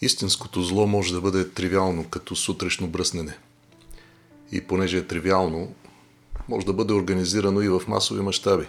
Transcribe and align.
Истинското 0.00 0.62
зло 0.62 0.86
може 0.86 1.14
да 1.14 1.20
бъде 1.20 1.50
тривиално, 1.50 2.04
като 2.04 2.36
сутрешно 2.36 2.88
бръснене. 2.88 3.38
И 4.52 4.60
понеже 4.60 4.98
е 4.98 5.06
тривиално, 5.06 5.74
може 6.48 6.66
да 6.66 6.72
бъде 6.72 6.92
организирано 6.92 7.60
и 7.60 7.68
в 7.68 7.82
масови 7.88 8.22
мащаби. 8.22 8.66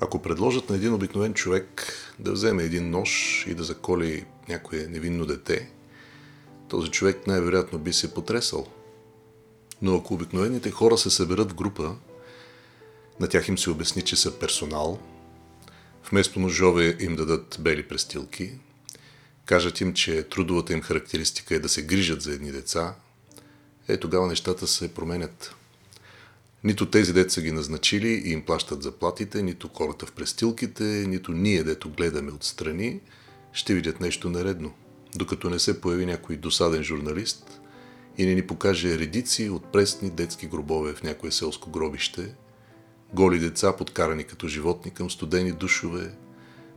Ако 0.00 0.22
предложат 0.22 0.70
на 0.70 0.76
един 0.76 0.94
обикновен 0.94 1.34
човек 1.34 1.92
да 2.18 2.32
вземе 2.32 2.62
един 2.62 2.90
нож 2.90 3.44
и 3.48 3.54
да 3.54 3.64
заколи 3.64 4.24
някое 4.48 4.86
невинно 4.90 5.26
дете, 5.26 5.70
този 6.68 6.90
човек 6.90 7.26
най-вероятно 7.26 7.78
би 7.78 7.92
се 7.92 8.14
потресал. 8.14 8.66
Но 9.82 9.96
ако 9.96 10.14
обикновените 10.14 10.70
хора 10.70 10.98
се 10.98 11.10
съберат 11.10 11.50
в 11.50 11.54
група, 11.54 11.94
на 13.20 13.28
тях 13.28 13.48
им 13.48 13.58
се 13.58 13.70
обясни, 13.70 14.02
че 14.02 14.16
са 14.16 14.38
персонал, 14.38 14.98
вместо 16.10 16.40
ножове 16.40 16.96
им 17.00 17.16
дадат 17.16 17.56
бели 17.60 17.88
престилки, 17.88 18.52
кажат 19.46 19.80
им, 19.80 19.94
че 19.94 20.22
трудовата 20.22 20.72
им 20.72 20.80
характеристика 20.80 21.54
е 21.54 21.58
да 21.58 21.68
се 21.68 21.82
грижат 21.82 22.22
за 22.22 22.32
едни 22.32 22.52
деца, 22.52 22.94
е 23.88 23.96
тогава 23.96 24.26
нещата 24.26 24.66
се 24.66 24.94
променят. 24.94 25.54
Нито 26.64 26.90
тези 26.90 27.12
деца 27.12 27.40
ги 27.40 27.52
назначили 27.52 28.08
и 28.08 28.32
им 28.32 28.42
плащат 28.42 28.82
заплатите, 28.82 29.42
нито 29.42 29.68
хората 29.68 30.06
в 30.06 30.12
престилките, 30.12 30.84
нито 30.84 31.32
ние, 31.32 31.62
дето 31.62 31.90
гледаме 31.90 32.32
отстрани, 32.32 33.00
ще 33.52 33.74
видят 33.74 34.00
нещо 34.00 34.30
наредно. 34.30 34.72
Докато 35.14 35.50
не 35.50 35.58
се 35.58 35.80
появи 35.80 36.06
някой 36.06 36.36
досаден 36.36 36.82
журналист 36.82 37.60
и 38.18 38.26
не 38.26 38.34
ни 38.34 38.46
покаже 38.46 38.98
редици 38.98 39.48
от 39.48 39.72
пресни 39.72 40.10
детски 40.10 40.46
гробове 40.46 40.94
в 40.94 41.02
някое 41.02 41.30
селско 41.30 41.70
гробище, 41.70 42.34
голи 43.14 43.38
деца, 43.38 43.76
подкарани 43.76 44.24
като 44.24 44.48
животни 44.48 44.90
към 44.90 45.10
студени 45.10 45.52
душове, 45.52 46.12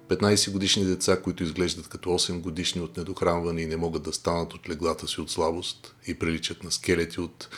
15 0.09 0.51
годишни 0.51 0.85
деца, 0.85 1.21
които 1.21 1.43
изглеждат 1.43 1.87
като 1.87 2.09
8 2.09 2.39
годишни 2.39 2.81
от 2.81 2.97
недохранване 2.97 3.61
и 3.61 3.67
не 3.67 3.77
могат 3.77 4.03
да 4.03 4.13
станат 4.13 4.53
от 4.53 4.69
леглата 4.69 5.07
си 5.07 5.21
от 5.21 5.31
слабост 5.31 5.95
и 6.07 6.13
приличат 6.13 6.63
на 6.63 6.71
скелети 6.71 7.21
от, 7.21 7.49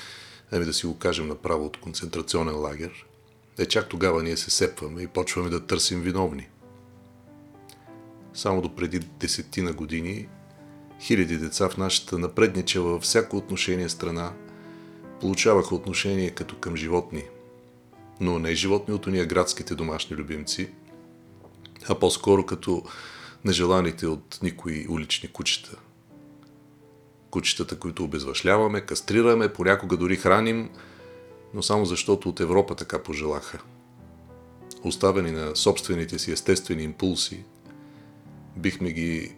ами 0.51 0.65
да 0.65 0.73
си 0.73 0.85
го 0.85 0.97
кажем 0.97 1.27
направо, 1.27 1.65
от 1.65 1.79
концентрационен 1.79 2.55
лагер, 2.55 3.05
е 3.57 3.65
чак 3.65 3.89
тогава 3.89 4.23
ние 4.23 4.37
се 4.37 4.51
сепваме 4.51 5.01
и 5.01 5.07
почваме 5.07 5.49
да 5.49 5.65
търсим 5.65 6.01
виновни. 6.01 6.47
Само 8.33 8.61
до 8.61 8.75
преди 8.75 8.99
десетина 8.99 9.73
години 9.73 10.27
хиляди 11.01 11.37
деца 11.37 11.69
в 11.69 11.77
нашата 11.77 12.19
напредничава 12.19 12.89
във 12.89 13.03
всяко 13.03 13.37
отношение 13.37 13.89
страна 13.89 14.33
получаваха 15.21 15.75
отношение 15.75 16.29
като 16.29 16.55
към 16.55 16.75
животни, 16.75 17.23
но 18.19 18.39
не 18.39 18.55
животни 18.55 18.93
от 18.93 19.07
уния 19.07 19.25
градските 19.25 19.75
домашни 19.75 20.15
любимци– 20.15 20.69
а 21.89 21.99
по-скоро 21.99 22.45
като 22.45 22.83
нежеланите 23.45 24.07
от 24.07 24.39
никои 24.43 24.87
улични 24.89 25.29
кучета. 25.29 25.77
Кучетата, 27.29 27.79
които 27.79 28.03
обезвъшляваме, 28.03 28.81
кастрираме, 28.81 29.53
понякога 29.53 29.97
дори 29.97 30.15
храним, 30.15 30.69
но 31.53 31.63
само 31.63 31.85
защото 31.85 32.29
от 32.29 32.39
Европа 32.39 32.75
така 32.75 33.03
пожелаха. 33.03 33.59
Оставени 34.83 35.31
на 35.31 35.55
собствените 35.55 36.19
си 36.19 36.31
естествени 36.31 36.83
импулси, 36.83 37.43
бихме 38.57 38.91
ги, 38.91 39.35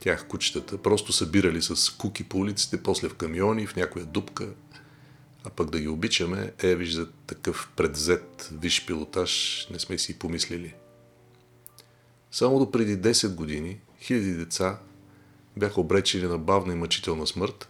тях 0.00 0.26
кучетата, 0.28 0.78
просто 0.78 1.12
събирали 1.12 1.62
с 1.62 1.90
куки 1.90 2.24
по 2.24 2.38
улиците, 2.38 2.82
после 2.82 3.08
в 3.08 3.14
камиони, 3.14 3.66
в 3.66 3.76
някоя 3.76 4.04
дупка, 4.04 4.48
а 5.44 5.50
пък 5.50 5.70
да 5.70 5.80
ги 5.80 5.88
обичаме, 5.88 6.52
е, 6.62 6.74
виждат 6.74 7.14
такъв 7.26 7.70
предзет, 7.76 8.50
виш 8.52 8.86
пилотаж, 8.86 9.66
не 9.70 9.78
сме 9.78 9.98
си 9.98 10.18
помислили. 10.18 10.74
Само 12.32 12.58
до 12.58 12.70
преди 12.70 12.98
10 12.98 13.34
години 13.34 13.80
хиляди 14.00 14.32
деца 14.32 14.78
бяха 15.56 15.80
обречени 15.80 16.24
на 16.24 16.38
бавна 16.38 16.72
и 16.72 16.76
мъчителна 16.76 17.26
смърт, 17.26 17.68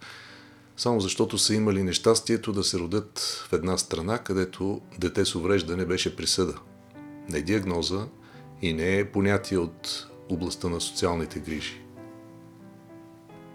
само 0.77 1.00
защото 1.00 1.38
са 1.38 1.55
имали 1.55 1.82
нещастието 1.82 2.52
да 2.52 2.64
се 2.64 2.78
родят 2.78 3.18
в 3.48 3.52
една 3.52 3.78
страна, 3.78 4.18
където 4.18 4.80
дете 4.98 5.24
с 5.24 5.34
увреждане 5.34 5.84
беше 5.84 6.17
присъда. 6.17 6.55
Не 7.28 7.42
диагноза 7.42 8.06
и 8.62 8.72
не 8.72 8.98
е 8.98 9.11
понятие 9.11 9.58
от 9.58 10.08
областта 10.28 10.68
на 10.68 10.80
социалните 10.80 11.40
грижи. 11.40 11.80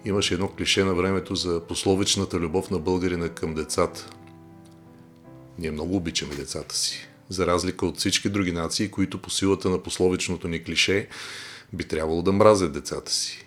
Имаше 0.06 0.34
едно 0.34 0.50
клише 0.50 0.84
на 0.84 0.94
времето 0.94 1.36
за 1.36 1.62
пословичната 1.68 2.40
любов 2.40 2.72
на 2.72 2.80
българина 2.80 3.30
към 3.30 3.54
децата. 3.54 4.10
Ние 5.60 5.72
много 5.72 5.96
обичаме 5.96 6.36
децата 6.36 6.76
си 6.76 7.08
за 7.30 7.48
разлика 7.48 7.86
от 7.86 7.98
всички 7.98 8.30
други 8.30 8.52
нации, 8.52 8.92
които 8.92 9.22
по 9.22 9.30
силата 9.30 9.70
на 9.70 9.84
пословичното 9.84 10.48
ни 10.48 10.64
клише 10.64 11.08
би 11.74 11.84
трябвало 11.84 12.22
да 12.22 12.32
мразят 12.32 12.74
децата 12.74 13.12
си. 13.12 13.46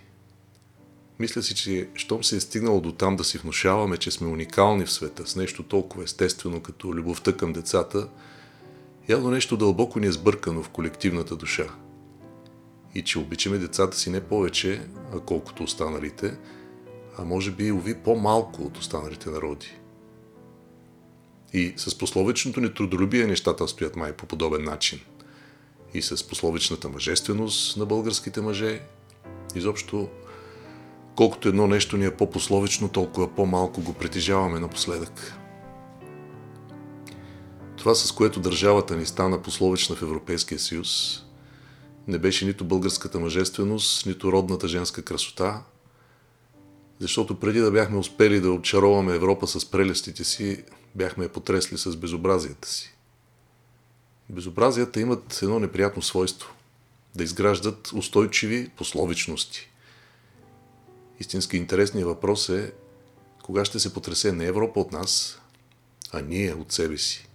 Мисля 1.19 1.43
си, 1.43 1.55
че 1.55 1.89
щом 1.95 2.25
се 2.25 2.37
е 2.37 2.41
стигнало 2.41 2.81
до 2.81 2.93
там 2.93 3.17
да 3.17 3.25
си 3.25 3.39
внушаваме, 3.39 3.97
че 3.97 4.11
сме 4.11 4.29
уникални 4.29 4.85
в 4.85 4.93
света 4.93 5.27
с 5.27 5.37
нещо 5.37 5.63
толкова 5.63 6.05
естествено 6.05 6.61
като 6.61 6.95
любовта 6.95 7.37
към 7.37 7.53
децата, 7.53 8.09
явно 9.09 9.31
нещо 9.31 9.57
дълбоко 9.57 10.01
ни 10.01 10.07
е 10.07 10.12
сбъркано 10.12 10.62
в 10.62 10.69
колективната 10.69 11.37
душа. 11.37 11.67
И 12.95 13.03
че 13.03 13.19
обичаме 13.19 13.59
децата 13.59 13.97
си 13.97 14.11
не 14.11 14.21
повече, 14.21 14.83
а 15.15 15.21
колкото 15.21 15.62
останалите, 15.62 16.37
а 17.19 17.25
може 17.25 17.51
би, 17.51 17.73
уви, 17.73 17.95
по-малко 17.95 18.62
от 18.62 18.79
останалите 18.79 19.31
народи. 19.31 19.80
И 21.53 21.75
с 21.77 21.99
пословичното 21.99 22.61
ни 22.61 22.75
трудолюбие 22.75 23.27
нещата 23.27 23.69
стоят 23.69 23.97
май 23.97 24.12
по 24.12 24.27
подобен 24.27 24.65
начин. 24.65 25.00
И 25.94 26.03
с 26.03 26.28
пословичната 26.28 26.88
мъжественост 26.88 27.77
на 27.77 27.87
българските 27.87 28.41
мъже. 28.41 28.81
Изобщо, 29.55 30.09
колкото 31.16 31.49
едно 31.49 31.66
нещо 31.66 31.97
ни 31.97 32.05
е 32.05 32.16
по-пословично, 32.16 32.88
толкова 32.88 33.34
по-малко 33.34 33.81
го 33.81 33.94
притежаваме 33.94 34.61
напоследък. 34.61 35.34
Това, 37.77 37.94
с 37.94 38.12
което 38.12 38.41
държавата 38.41 38.97
ни 38.97 39.06
стана 39.06 39.43
пословична 39.43 39.97
в 39.97 40.03
Европейския 40.03 40.59
съюз, 40.59 41.22
не 42.09 42.19
беше 42.19 42.47
нито 42.47 42.65
българската 42.65 43.21
мъжественост, 43.21 44.06
нито 44.06 44.32
родната 44.32 44.69
женска 44.69 45.03
красота, 45.03 45.62
защото 46.99 47.41
преди 47.41 47.61
да 47.61 47.71
бяхме 47.71 47.99
успели 47.99 48.41
да 48.41 48.50
очароваме 48.50 49.15
Европа 49.15 49.47
с 49.47 49.71
прелестите 49.71 50.25
си, 50.25 50.65
бяхме 50.95 51.28
потресли 51.28 51.78
с 51.78 51.97
безобразията 51.97 52.69
си. 52.69 52.95
Безобразията 54.28 55.01
имат 55.01 55.43
едно 55.43 55.59
неприятно 55.59 56.03
свойство 56.03 56.55
да 57.15 57.25
изграждат 57.25 57.93
устойчиви 57.93 58.71
пословичности. 58.77 59.71
Истински 61.21 61.56
интересният 61.56 62.09
въпрос 62.09 62.49
е 62.49 62.73
кога 63.43 63.65
ще 63.65 63.81
се 63.81 63.95
потресе 63.95 64.33
не 64.33 64.45
Европа 64.45 64.81
от 64.81 64.93
нас, 64.93 65.41
а 66.12 66.21
ние 66.21 66.55
от 66.55 66.73
себе 66.73 66.99
си. 66.99 67.29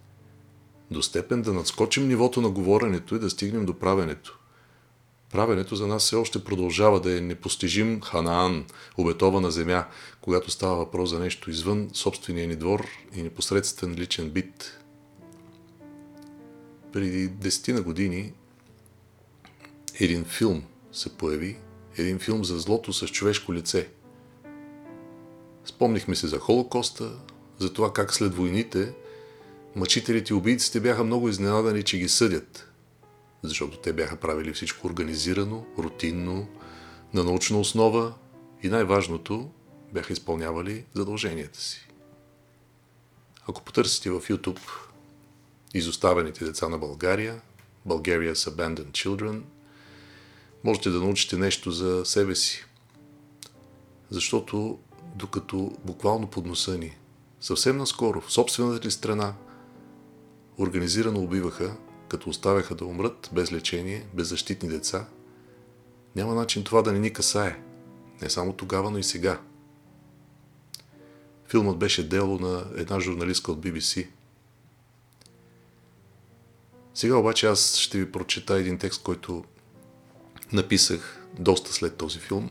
До 0.90 1.02
степен 1.02 1.42
да 1.42 1.52
надскочим 1.52 2.08
нивото 2.08 2.40
на 2.40 2.50
говоренето 2.50 3.14
и 3.14 3.18
да 3.18 3.30
стигнем 3.30 3.66
до 3.66 3.78
правенето. 3.78 4.35
Правенето 5.32 5.76
за 5.76 5.86
нас 5.86 6.02
все 6.02 6.16
още 6.16 6.44
продължава 6.44 7.00
да 7.00 7.18
е 7.18 7.20
непостижим 7.20 8.00
Ханаан, 8.00 8.66
обетована 8.96 9.50
земя, 9.50 9.86
когато 10.20 10.50
става 10.50 10.76
въпрос 10.76 11.10
за 11.10 11.18
нещо 11.18 11.50
извън 11.50 11.90
собствения 11.92 12.48
ни 12.48 12.56
двор 12.56 12.86
и 13.14 13.22
непосредствен 13.22 13.94
личен 13.94 14.30
бит. 14.30 14.80
Преди 16.92 17.28
десетина 17.28 17.82
години 17.82 18.32
един 20.00 20.24
филм 20.24 20.62
се 20.92 21.16
появи, 21.16 21.56
един 21.96 22.18
филм 22.18 22.44
за 22.44 22.58
злото 22.58 22.92
с 22.92 23.08
човешко 23.08 23.54
лице. 23.54 23.88
Спомнихме 25.64 26.16
се 26.16 26.26
за 26.26 26.38
Холокоста, 26.38 27.12
за 27.58 27.72
това 27.72 27.92
как 27.92 28.14
след 28.14 28.34
войните 28.34 28.92
мъчителите 29.76 30.32
и 30.32 30.36
убийците 30.36 30.80
бяха 30.80 31.04
много 31.04 31.28
изненадани, 31.28 31.82
че 31.82 31.98
ги 31.98 32.08
съдят– 32.08 32.72
защото 33.42 33.78
те 33.78 33.92
бяха 33.92 34.16
правили 34.16 34.52
всичко 34.52 34.86
организирано, 34.86 35.66
рутинно, 35.78 36.48
на 37.14 37.24
научна 37.24 37.58
основа 37.58 38.14
и 38.62 38.68
най-важното, 38.68 39.50
бяха 39.92 40.12
изпълнявали 40.12 40.84
задълженията 40.94 41.60
си. 41.60 41.88
Ако 43.48 43.62
потърсите 43.62 44.10
в 44.10 44.20
YouTube 44.20 44.60
изоставените 45.74 46.44
деца 46.44 46.68
на 46.68 46.78
България, 46.78 47.40
Bulgaria's 47.88 48.50
Abandoned 48.50 48.90
Children, 48.90 49.42
можете 50.64 50.90
да 50.90 51.00
научите 51.00 51.36
нещо 51.36 51.70
за 51.70 52.04
себе 52.04 52.34
си. 52.34 52.64
Защото 54.10 54.78
докато 55.14 55.72
буквално 55.84 56.26
под 56.26 56.46
носа 56.46 56.78
ни, 56.78 56.96
съвсем 57.40 57.76
наскоро, 57.76 58.20
в 58.20 58.32
собствената 58.32 58.86
ли 58.86 58.90
страна, 58.90 59.34
организирано 60.58 61.20
убиваха 61.20 61.76
като 62.08 62.30
оставяха 62.30 62.74
да 62.74 62.84
умрат 62.84 63.30
без 63.32 63.52
лечение, 63.52 64.06
беззащитни 64.14 64.68
деца, 64.68 65.08
няма 66.16 66.34
начин 66.34 66.64
това 66.64 66.82
да 66.82 66.92
не 66.92 66.98
ни 66.98 67.12
касае. 67.12 67.62
Не 68.22 68.30
само 68.30 68.52
тогава, 68.52 68.90
но 68.90 68.98
и 68.98 69.02
сега. 69.02 69.40
Филмът 71.48 71.78
беше 71.78 72.08
дело 72.08 72.38
на 72.38 72.66
една 72.76 73.00
журналистка 73.00 73.52
от 73.52 73.60
BBC. 73.60 74.08
Сега 76.94 77.16
обаче 77.16 77.46
аз 77.46 77.76
ще 77.76 77.98
ви 77.98 78.12
прочета 78.12 78.54
един 78.54 78.78
текст, 78.78 79.02
който 79.02 79.44
написах 80.52 81.26
доста 81.38 81.72
след 81.72 81.96
този 81.96 82.18
филм 82.18 82.50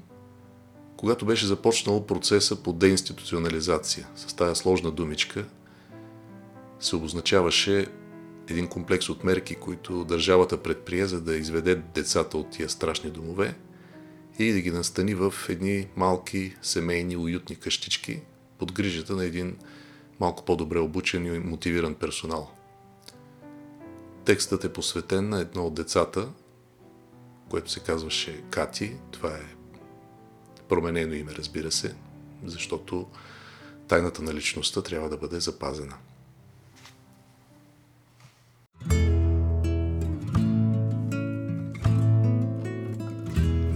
когато 0.97 1.25
беше 1.25 1.45
започнал 1.45 2.05
процеса 2.05 2.55
по 2.55 2.73
деинституционализация. 2.73 4.07
С 4.15 4.33
тази 4.33 4.55
сложна 4.55 4.91
думичка 4.91 5.45
се 6.79 6.95
обозначаваше 6.95 7.87
един 8.49 8.67
комплекс 8.67 9.09
от 9.09 9.23
мерки, 9.23 9.55
които 9.55 10.05
държавата 10.05 10.63
предприе, 10.63 11.05
за 11.05 11.21
да 11.21 11.35
изведе 11.35 11.75
децата 11.75 12.37
от 12.37 12.49
тия 12.49 12.69
страшни 12.69 13.09
домове 13.11 13.55
и 14.39 14.51
да 14.51 14.61
ги 14.61 14.71
настани 14.71 15.15
в 15.15 15.33
едни 15.49 15.87
малки 15.95 16.55
семейни 16.61 17.17
уютни 17.17 17.55
къщички 17.55 18.21
под 18.57 18.71
грижата 18.71 19.15
на 19.15 19.25
един 19.25 19.57
малко 20.19 20.45
по-добре 20.45 20.79
обучен 20.79 21.25
и 21.25 21.39
мотивиран 21.39 21.95
персонал. 21.95 22.51
Текстът 24.25 24.63
е 24.63 24.73
посветен 24.73 25.29
на 25.29 25.39
едно 25.39 25.65
от 25.65 25.73
децата, 25.73 26.29
което 27.49 27.71
се 27.71 27.79
казваше 27.79 28.43
Кати. 28.49 28.95
Това 29.11 29.29
е 29.29 29.55
променено 30.69 31.13
име, 31.13 31.31
разбира 31.35 31.71
се, 31.71 31.95
защото 32.45 33.07
тайната 33.87 34.21
на 34.21 34.33
личността 34.33 34.81
трябва 34.81 35.09
да 35.09 35.17
бъде 35.17 35.39
запазена. 35.39 35.95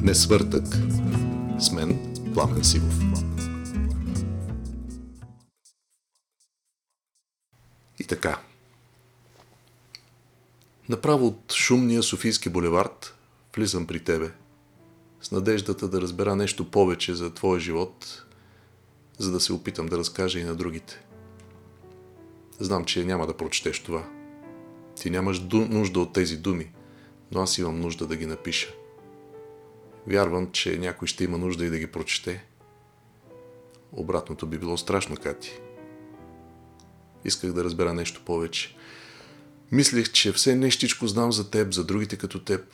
Не 0.10 0.16
свъртък. 0.16 0.66
С 1.60 1.72
мен 1.72 2.14
Пламен 2.34 2.64
Сивов. 2.64 3.00
И 8.00 8.04
така. 8.04 8.40
Направо 10.90 11.28
от 11.28 11.54
шумния 11.54 12.04
Софийски 12.04 12.50
булевард 12.50 13.16
влизам 13.56 13.88
при 13.88 14.04
тебе– 14.04 14.32
с 15.22 15.32
надеждата 15.32 15.88
да 15.88 16.02
разбера 16.02 16.36
нещо 16.36 16.72
повече 16.72 17.16
за 17.16 17.34
твоя 17.34 17.60
живот, 17.60 18.26
за 19.18 19.32
да 19.32 19.40
се 19.40 19.54
опитам 19.54 19.86
да 19.86 19.98
разкажа 19.98 20.40
и 20.40 20.44
на 20.44 20.56
другите. 20.56 21.02
Знам, 22.60 22.86
че 22.86 23.06
няма 23.06 23.28
да 23.28 23.38
прочетеш 23.38 23.80
това. 23.80 24.10
Ти 25.02 25.10
нямаш 25.10 25.42
нужда 25.54 26.00
от 26.00 26.14
тези 26.14 26.38
думи, 26.38 26.72
но 27.32 27.42
аз 27.42 27.58
имам 27.58 27.80
нужда 27.80 28.08
да 28.08 28.16
ги 28.16 28.26
напиша. 28.26 28.79
Вярвам, 30.10 30.52
че 30.52 30.78
някой 30.78 31.08
ще 31.08 31.24
има 31.24 31.38
нужда 31.38 31.66
и 31.66 31.70
да 31.70 31.80
ги 31.80 31.88
прочете. 31.88 32.46
Обратното 33.92 34.48
би 34.48 34.58
било 34.58 34.78
страшно, 34.78 35.18
Кати. 35.18 35.60
Исках 37.26 37.54
да 37.54 37.64
разбера 37.64 37.94
нещо 37.94 38.22
повече. 38.26 38.76
Мислех, 39.72 40.12
че 40.12 40.32
все 40.32 40.56
нещичко 40.56 41.08
знам 41.08 41.32
за 41.32 41.52
теб, 41.52 41.74
за 41.74 41.86
другите 41.86 42.18
като 42.18 42.44
теб. 42.44 42.74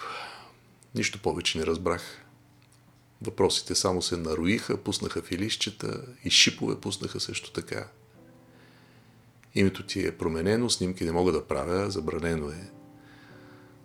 Нищо 0.95 1.19
повече 1.21 1.57
не 1.57 1.65
разбрах. 1.65 2.25
Въпросите 3.21 3.75
само 3.75 4.01
се 4.01 4.17
нароиха, 4.17 4.77
пуснаха 4.77 5.21
филищчета 5.21 6.01
и 6.23 6.29
шипове 6.29 6.81
пуснаха 6.81 7.19
също 7.19 7.51
така. 7.51 7.87
Името 9.55 9.85
ти 9.85 10.07
е 10.07 10.17
променено, 10.17 10.69
снимки 10.69 11.05
не 11.05 11.11
мога 11.11 11.31
да 11.31 11.47
правя, 11.47 11.91
забранено 11.91 12.49
е. 12.49 12.71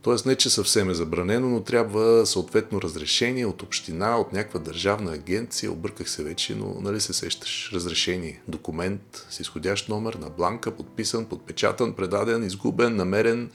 Тоест 0.03 0.27
не, 0.27 0.37
че 0.37 0.51
съвсем 0.51 0.91
е 0.91 0.95
забранено, 0.95 1.49
но 1.49 1.63
трябва 1.63 2.27
съответно 2.27 2.83
разрешение 2.83 3.47
от 3.47 3.63
община, 3.63 4.17
от 4.17 4.33
някаква 4.33 4.61
държавна 4.61 5.13
агенция, 5.13 5.73
обърках 5.73 6.11
се 6.11 6.23
вече, 6.23 6.55
но 6.55 6.81
нали 6.81 7.01
се 7.01 7.13
сещаш? 7.13 7.71
Разрешение, 7.73 8.43
документ 8.49 9.27
с 9.31 9.41
изходящ 9.41 9.89
номер 9.89 10.15
на 10.15 10.31
бланка, 10.31 10.77
подписан, 10.77 11.25
подпечатан, 11.25 11.93
предаден, 11.93 12.45
изгубен, 12.45 12.97
намерен 12.97 13.51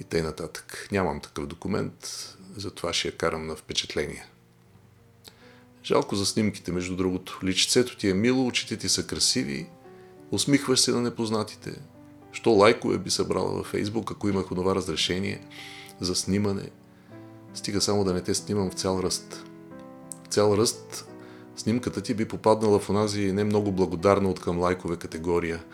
и 0.00 0.04
т.н. 0.04 0.22
нататък. 0.22 0.88
Нямам 0.92 1.20
такъв 1.20 1.46
документ, 1.46 2.26
затова 2.56 2.92
ще 2.92 3.08
я 3.08 3.16
карам 3.16 3.46
на 3.46 3.56
впечатление. 3.56 4.26
Жалко 5.84 6.16
за 6.16 6.26
снимките, 6.26 6.72
между 6.72 6.96
другото. 6.96 7.40
Личицето 7.44 7.96
ти 7.96 8.10
е 8.10 8.14
мило, 8.14 8.46
очите 8.46 8.76
ти 8.76 8.88
са 8.88 9.06
красиви, 9.06 9.66
усмихваш 10.30 10.80
се 10.80 10.92
на 10.92 11.00
непознатите. 11.00 11.80
Що 12.32 12.50
лайкове 12.50 12.98
би 12.98 13.10
събрала 13.10 13.50
във 13.50 13.66
Фейсбук, 13.66 14.10
ако 14.10 14.28
имах 14.28 14.52
онова 14.52 14.74
разрешение 14.74 15.46
за 16.00 16.14
снимане? 16.14 16.70
Стига 17.54 17.80
само 17.80 18.04
да 18.04 18.12
не 18.12 18.20
те 18.20 18.34
снимам 18.34 18.70
в 18.70 18.74
цял 18.74 19.00
ръст. 19.02 19.46
В 20.24 20.28
цял 20.28 20.56
ръст 20.56 21.06
снимката 21.56 22.00
ти 22.00 22.14
би 22.14 22.24
попаднала 22.24 22.78
в 22.78 22.90
онази 22.90 23.32
не 23.32 23.44
много 23.44 23.72
благодарна 23.72 24.30
от 24.30 24.40
към 24.40 24.58
лайкове 24.58 24.96
категория. 24.96 25.64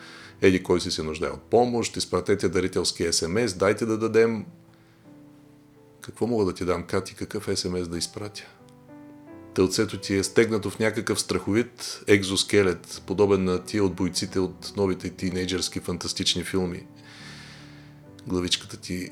Еди 0.41 0.63
кой 0.63 0.81
си 0.81 0.91
се 0.91 1.03
нуждае 1.03 1.29
от 1.29 1.41
помощ, 1.41 1.97
изпратете 1.97 2.49
дарителски 2.49 3.13
СМС, 3.13 3.53
дайте 3.53 3.85
да 3.85 3.97
дадем... 3.97 4.45
Какво 6.01 6.27
мога 6.27 6.45
да 6.45 6.53
ти 6.53 6.65
дам, 6.65 6.83
Кати, 6.83 7.15
какъв 7.15 7.59
СМС 7.59 7.87
да 7.87 7.97
изпратя? 7.97 8.43
Тълцето 9.57 9.97
ти 9.99 10.15
е 10.15 10.23
стегнато 10.23 10.69
в 10.69 10.79
някакъв 10.79 11.19
страховит 11.19 12.03
екзоскелет, 12.07 13.01
подобен 13.05 13.43
на 13.43 13.63
тия 13.63 13.83
от 13.83 13.95
бойците 13.95 14.39
от 14.39 14.73
новите 14.75 15.09
тинейджърски 15.09 15.79
фантастични 15.79 16.43
филми. 16.43 16.87
Главичката 18.27 18.77
ти 18.77 19.09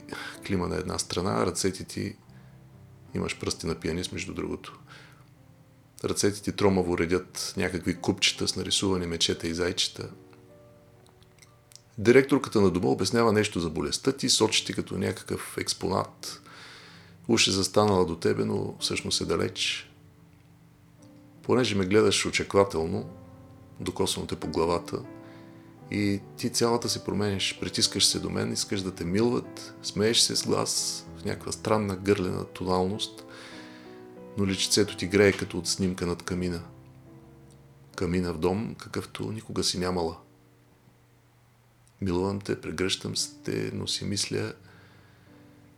клима 0.48 0.68
на 0.68 0.76
една 0.76 1.00
страна, 1.00 1.46
ръцете 1.46 1.84
ти 1.84 2.16
имаш 3.16 3.40
пръсти 3.40 3.68
на 3.68 3.76
пианист, 3.76 4.12
между 4.12 4.34
другото. 4.34 4.80
Ръцете 6.04 6.42
ти 6.42 6.52
тромаво 6.52 6.98
редят 6.98 7.54
някакви 7.58 7.96
купчета 7.96 8.48
с 8.48 8.56
нарисувани 8.56 9.08
мечета 9.08 9.48
и 9.48 9.54
зайчета. 9.54 10.10
Директорката 11.98 12.62
на 12.62 12.72
дома 12.72 12.88
обяснява 12.88 13.34
нещо 13.34 13.60
за 13.60 13.70
болестта 13.70 14.12
ти, 14.12 14.30
сочи 14.30 14.66
ти 14.66 14.74
като 14.74 14.98
някакъв 14.98 15.58
експонат. 15.58 16.42
Уж 17.28 17.48
е 17.48 17.52
застанала 17.52 18.06
до 18.06 18.16
тебе, 18.16 18.46
но 18.46 18.76
всъщност 18.80 19.22
е 19.22 19.26
далеч. 19.26 19.90
Понеже 21.46 21.76
ме 21.76 21.86
гледаш 21.86 22.26
очаквателно, 22.26 23.10
докосвам 23.80 24.28
те 24.28 24.36
по 24.36 24.48
главата 24.48 25.00
и 25.92 26.22
ти 26.38 26.50
цялата 26.50 26.90
се 26.90 27.04
променяш, 27.04 27.60
притискаш 27.60 28.06
се 28.06 28.20
до 28.20 28.30
мен, 28.30 28.54
искаш 28.54 28.82
да 28.82 28.96
те 28.96 29.06
милват, 29.06 29.76
смееш 29.84 30.20
се 30.20 30.36
с 30.36 30.44
глас 30.44 31.06
в 31.18 31.26
някаква 31.26 31.52
странна 31.52 31.96
гърлена 31.96 32.46
тоналност, 32.46 33.26
но 34.38 34.48
личицето 34.48 34.98
ти 34.98 35.08
грее 35.08 35.32
като 35.32 35.58
от 35.58 35.68
снимка 35.68 36.06
над 36.06 36.24
камина. 36.24 36.62
Камина 37.96 38.34
в 38.34 38.38
дом, 38.38 38.76
какъвто 38.76 39.32
никога 39.32 39.64
си 39.64 39.80
нямала. 39.80 40.18
Милувам 42.02 42.42
те, 42.42 42.62
прегръщам 42.62 43.16
се 43.16 43.30
те, 43.44 43.72
но 43.74 43.88
си 43.88 44.06
мисля, 44.06 44.54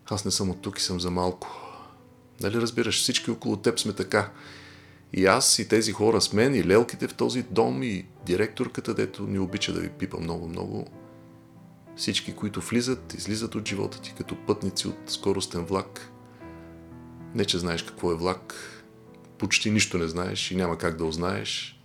аз 0.06 0.26
не 0.26 0.32
съм 0.32 0.50
от 0.50 0.62
тук 0.62 0.80
и 0.80 0.84
съм 0.84 1.00
за 1.00 1.12
малко. 1.12 1.48
Нали 2.42 2.62
разбираш, 2.62 3.02
всички 3.02 3.32
около 3.32 3.58
теб 3.58 3.80
сме 3.80 3.94
така. 3.94 4.32
И 5.14 5.26
аз, 5.26 5.60
и 5.60 5.68
тези 5.68 5.92
хора 5.92 6.22
с 6.22 6.34
мен, 6.34 6.56
и 6.56 6.64
лелките 6.64 7.08
в 7.08 7.14
този 7.14 7.44
дом, 7.44 7.84
и 7.84 8.06
директорката, 8.26 8.94
дето 8.94 9.28
ни 9.28 9.40
обича 9.40 9.74
да 9.74 9.80
ви 9.80 9.90
пипа 9.90 10.18
много-много. 10.20 10.88
Всички, 11.96 12.36
които 12.36 12.62
влизат, 12.62 13.14
излизат 13.14 13.56
от 13.56 13.68
живота 13.68 14.02
ти 14.02 14.14
като 14.18 14.36
пътници 14.36 14.88
от 14.88 14.98
скоростен 15.08 15.66
влак. 15.66 16.12
Не, 17.36 17.46
че 17.46 17.58
знаеш 17.58 17.84
какво 17.84 18.12
е 18.12 18.16
влак, 18.16 18.54
почти 19.38 19.72
нищо 19.72 19.98
не 19.98 20.08
знаеш 20.08 20.52
и 20.52 20.56
няма 20.56 20.78
как 20.78 20.98
да 20.98 21.06
узнаеш. 21.06 21.82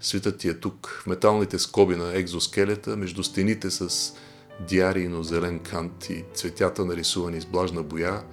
Светът 0.00 0.38
ти 0.38 0.48
е 0.48 0.54
тук, 0.54 1.00
в 1.02 1.06
металните 1.06 1.58
скоби 1.58 1.96
на 1.96 2.18
екзоскелета, 2.18 2.96
между 2.96 3.22
стените 3.22 3.70
с 3.70 4.12
диарийно 4.68 5.22
зелен 5.22 5.58
кант 5.58 6.10
и 6.10 6.24
цветята 6.34 6.84
нарисувани 6.84 7.40
с 7.40 7.46
блажна 7.46 7.82
боя– 7.82 8.22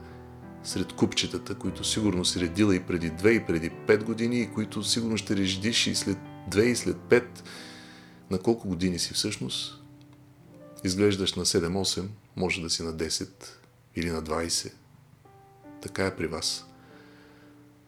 сред 0.66 0.94
купчетата, 0.94 1.56
които 1.56 1.84
сигурно 1.84 2.26
си 2.26 2.40
редила 2.40 2.76
и 2.76 2.84
преди 2.84 3.10
две 3.10 3.32
и 3.32 3.46
преди 3.46 3.70
пет 3.70 4.04
години 4.04 4.42
и 4.42 4.52
които 4.52 4.84
сигурно 4.84 5.18
ще 5.18 5.36
редиш 5.36 5.88
и 5.88 5.96
след 5.96 6.18
две 6.48 6.66
и 6.66 6.76
след 6.76 6.98
пет. 6.98 7.44
На 8.32 8.38
колко 8.40 8.68
години 8.68 9.00
си 9.00 9.14
всъщност? 9.14 9.82
Изглеждаш 10.84 11.34
на 11.34 11.46
7-8, 11.46 12.06
може 12.36 12.62
да 12.62 12.70
си 12.70 12.84
на 12.84 12.94
10 12.94 13.30
или 13.96 14.10
на 14.10 14.24
20. 14.24 14.72
Така 15.82 16.06
е 16.06 16.16
при 16.16 16.28
вас. 16.28 16.66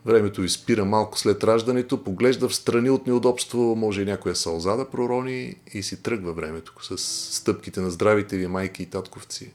Времето 0.06 0.42
ви 0.42 0.50
спира 0.50 0.86
малко 0.86 1.20
след 1.20 1.44
раждането, 1.44 2.04
поглежда 2.04 2.50
в 2.50 2.56
страни 2.56 2.90
от 2.90 3.08
неудобство, 3.08 3.76
може 3.76 4.02
и 4.02 4.06
някоя 4.06 4.36
сълза 4.36 4.76
да 4.76 4.90
пророни 4.90 5.56
и 5.74 5.84
си 5.84 6.04
тръгва 6.04 6.34
времето 6.34 6.74
с 6.82 6.98
стъпките 7.36 7.82
на 7.82 7.92
здравите 7.92 8.38
ви 8.38 8.48
майки 8.48 8.84
и 8.84 8.86
татковци. 8.86 9.54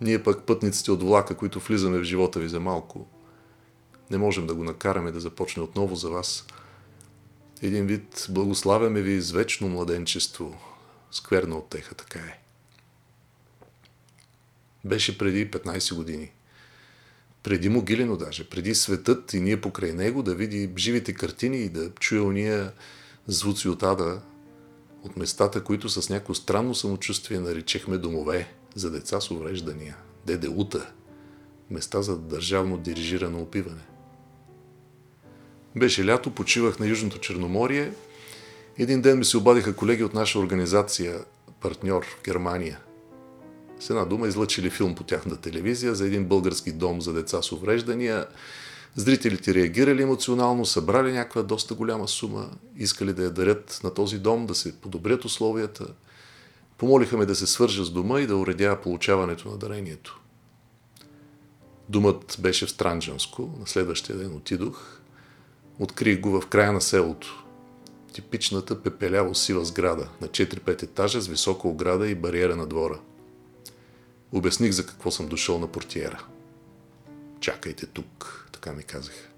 Ние 0.00 0.22
пък 0.22 0.42
пътниците 0.42 0.90
от 0.90 1.02
влака, 1.02 1.36
които 1.36 1.60
влизаме 1.60 1.98
в 1.98 2.04
живота 2.04 2.40
ви 2.40 2.48
за 2.48 2.60
малко, 2.60 3.06
не 4.10 4.18
можем 4.18 4.46
да 4.46 4.54
го 4.54 4.64
накараме 4.64 5.12
да 5.12 5.20
започне 5.20 5.62
отново 5.62 5.96
за 5.96 6.10
вас. 6.10 6.46
Един 7.62 7.86
вид 7.86 8.26
благославяме 8.30 9.02
ви 9.02 9.20
с 9.20 9.30
вечно 9.30 9.68
младенчество. 9.68 10.58
Скверна 11.10 11.58
отеха, 11.58 11.94
така 11.94 12.18
е. 12.18 12.38
Беше 14.84 15.18
преди 15.18 15.50
15 15.50 15.94
години. 15.94 16.32
Преди 17.42 17.68
могилено 17.68 18.16
даже, 18.16 18.48
преди 18.48 18.74
светът 18.74 19.32
и 19.32 19.40
ние 19.40 19.60
покрай 19.60 19.92
него 19.92 20.22
да 20.22 20.34
види 20.34 20.70
живите 20.76 21.14
картини 21.14 21.58
и 21.58 21.68
да 21.68 21.90
чуе 21.90 22.20
уния 22.20 22.72
звуци 23.26 23.68
от 23.68 23.82
ада, 23.82 24.22
от 25.02 25.16
местата, 25.16 25.64
които 25.64 25.88
с 25.88 26.08
някакво 26.08 26.34
странно 26.34 26.74
самочувствие 26.74 27.40
наричахме 27.40 27.98
домове 27.98 28.52
за 28.74 28.90
деца 28.90 29.20
с 29.20 29.30
увреждания, 29.30 29.96
ДДУта, 30.26 30.92
места 31.70 32.02
за 32.02 32.18
държавно 32.18 32.78
дирижирано 32.78 33.40
опиване. 33.40 33.82
Беше 35.76 36.06
лято, 36.06 36.30
почивах 36.30 36.78
на 36.78 36.86
Южното 36.86 37.18
Черноморие. 37.18 37.92
Един 38.78 39.02
ден 39.02 39.18
ми 39.18 39.24
се 39.24 39.36
обадиха 39.36 39.76
колеги 39.76 40.04
от 40.04 40.14
наша 40.14 40.38
организация, 40.38 41.20
партньор 41.60 42.06
Германия. 42.24 42.80
С 43.80 43.90
една 43.90 44.04
дума 44.04 44.28
излъчили 44.28 44.70
филм 44.70 44.94
по 44.94 45.04
тяхната 45.04 45.36
телевизия 45.36 45.94
за 45.94 46.06
един 46.06 46.24
български 46.24 46.72
дом 46.72 47.00
за 47.00 47.12
деца 47.12 47.42
с 47.42 47.52
увреждания. 47.52 48.26
Зрителите 48.96 49.54
реагирали 49.54 50.02
емоционално, 50.02 50.66
събрали 50.66 51.12
някаква 51.12 51.42
доста 51.42 51.74
голяма 51.74 52.08
сума, 52.08 52.50
искали 52.76 53.12
да 53.12 53.22
я 53.22 53.30
дарят 53.30 53.80
на 53.84 53.94
този 53.94 54.18
дом, 54.18 54.46
да 54.46 54.54
се 54.54 54.80
подобрят 54.80 55.24
условията. 55.24 55.86
Помолиха 56.78 57.16
ме 57.16 57.26
да 57.26 57.34
се 57.34 57.46
свържа 57.46 57.84
с 57.84 57.90
дома 57.90 58.20
и 58.20 58.26
да 58.26 58.36
уредя 58.36 58.80
получаването 58.80 59.48
на 59.48 59.56
дарението. 59.56 60.20
Думът 61.88 62.36
беше 62.40 62.66
в 62.66 62.70
Странджанско. 62.70 63.50
На 63.60 63.66
следващия 63.66 64.16
ден 64.16 64.34
отидох. 64.34 65.00
Открих 65.78 66.20
го 66.20 66.40
в 66.40 66.46
края 66.46 66.72
на 66.72 66.80
селото. 66.80 67.44
Типичната 68.12 68.82
пепеляво 68.82 69.34
сива 69.34 69.64
сграда 69.64 70.08
на 70.20 70.28
4-5 70.28 70.82
етажа 70.82 71.20
с 71.20 71.28
висока 71.28 71.68
ограда 71.68 72.08
и 72.08 72.14
бариера 72.14 72.56
на 72.56 72.66
двора. 72.66 73.00
Обясних 74.32 74.72
за 74.72 74.86
какво 74.86 75.10
съм 75.10 75.28
дошъл 75.28 75.58
на 75.58 75.66
портиера. 75.66 76.26
Чакайте 77.40 77.86
тук, 77.86 78.48
така 78.52 78.72
ми 78.72 78.82
казах. 78.82 79.30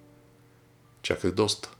Чаках 1.03 1.33
доста. 1.33 1.71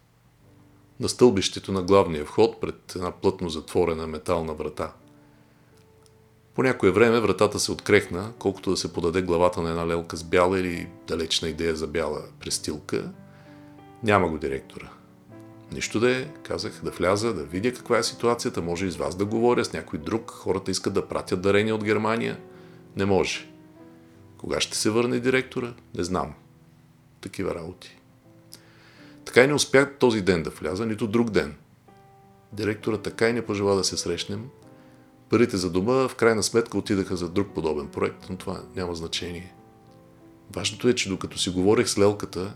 На 1.01 1.09
стълбището 1.09 1.73
на 1.73 1.83
главния 1.83 2.25
вход 2.25 2.61
пред 2.61 2.93
една 2.97 3.11
плътно 3.11 3.49
затворена 3.49 4.07
метална 4.07 4.55
врата. 4.55 4.93
По 6.55 6.63
някое 6.63 6.91
време 6.91 7.21
вратата 7.21 7.59
се 7.59 7.73
открехна, 7.73 8.33
колкото 8.39 8.71
да 8.71 8.77
се 8.77 8.93
подаде 8.93 9.23
главата 9.23 9.63
на 9.63 9.71
една 9.71 9.87
лелка 9.87 10.17
с 10.17 10.25
бяла 10.25 10.61
или 10.61 10.89
далечна 11.09 11.49
идея 11.49 11.77
за 11.77 11.87
бяла 11.87 12.23
престилка. 12.41 13.13
Няма 14.03 14.29
го 14.29 14.39
директора. 14.39 14.91
Нищо 15.73 16.01
да 16.01 16.17
е, 16.17 16.25
казах, 16.43 16.81
да 16.85 16.91
вляза, 16.91 17.35
да 17.35 17.45
видя 17.45 17.73
каква 17.73 17.99
е 17.99 18.03
ситуацията, 18.03 18.63
може 18.63 18.87
и 18.87 18.91
с 18.91 18.97
вас 18.97 19.17
да 19.17 19.25
говоря, 19.25 19.65
с 19.65 19.73
някой 19.73 19.99
друг. 19.99 20.31
Хората 20.31 20.71
искат 20.71 20.95
да 20.95 21.09
пратят 21.09 21.43
дарения 21.43 21.75
от 21.75 21.85
Германия. 21.85 22.39
Не 22.97 23.05
може. 23.05 23.51
Кога 24.39 24.61
ще 24.61 24.77
се 24.77 24.91
върне 24.91 25.21
директора? 25.21 25.75
Не 25.95 26.05
знам. 26.05 26.35
Такива 27.21 27.55
работи. 27.55 27.99
Така 29.25 29.45
и 29.45 29.47
не 29.47 29.55
успях 29.55 29.99
този 29.99 30.21
ден 30.21 30.43
да 30.43 30.51
вляза, 30.51 30.87
нито 30.87 31.07
друг 31.07 31.31
ден. 31.31 31.57
Директора 32.53 32.97
така 32.97 33.29
и 33.29 33.33
не 33.33 33.47
пожела 33.47 33.77
да 33.77 33.85
се 33.85 33.97
срещнем. 33.97 34.49
Парите 35.31 35.57
за 35.57 35.71
дома 35.71 36.09
в 36.09 36.15
крайна 36.15 36.43
сметка 36.43 36.79
отидаха 36.79 37.17
за 37.17 37.29
друг 37.29 37.55
подобен 37.55 37.89
проект, 37.89 38.27
но 38.31 38.37
това 38.37 38.63
няма 38.77 38.95
значение. 38.95 39.55
Важното 40.55 40.89
е, 40.89 40.95
че 40.95 41.09
докато 41.09 41.39
си 41.39 41.51
говорех 41.51 41.89
с 41.89 41.99
лелката, 41.99 42.55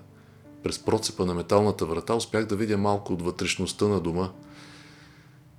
през 0.63 0.79
процепа 0.79 1.27
на 1.27 1.35
металната 1.35 1.87
врата 1.87 2.15
успях 2.15 2.47
да 2.47 2.57
видя 2.57 2.79
малко 2.79 3.13
от 3.13 3.23
вътрешността 3.23 3.85
на 3.85 4.01
дома. 4.01 4.31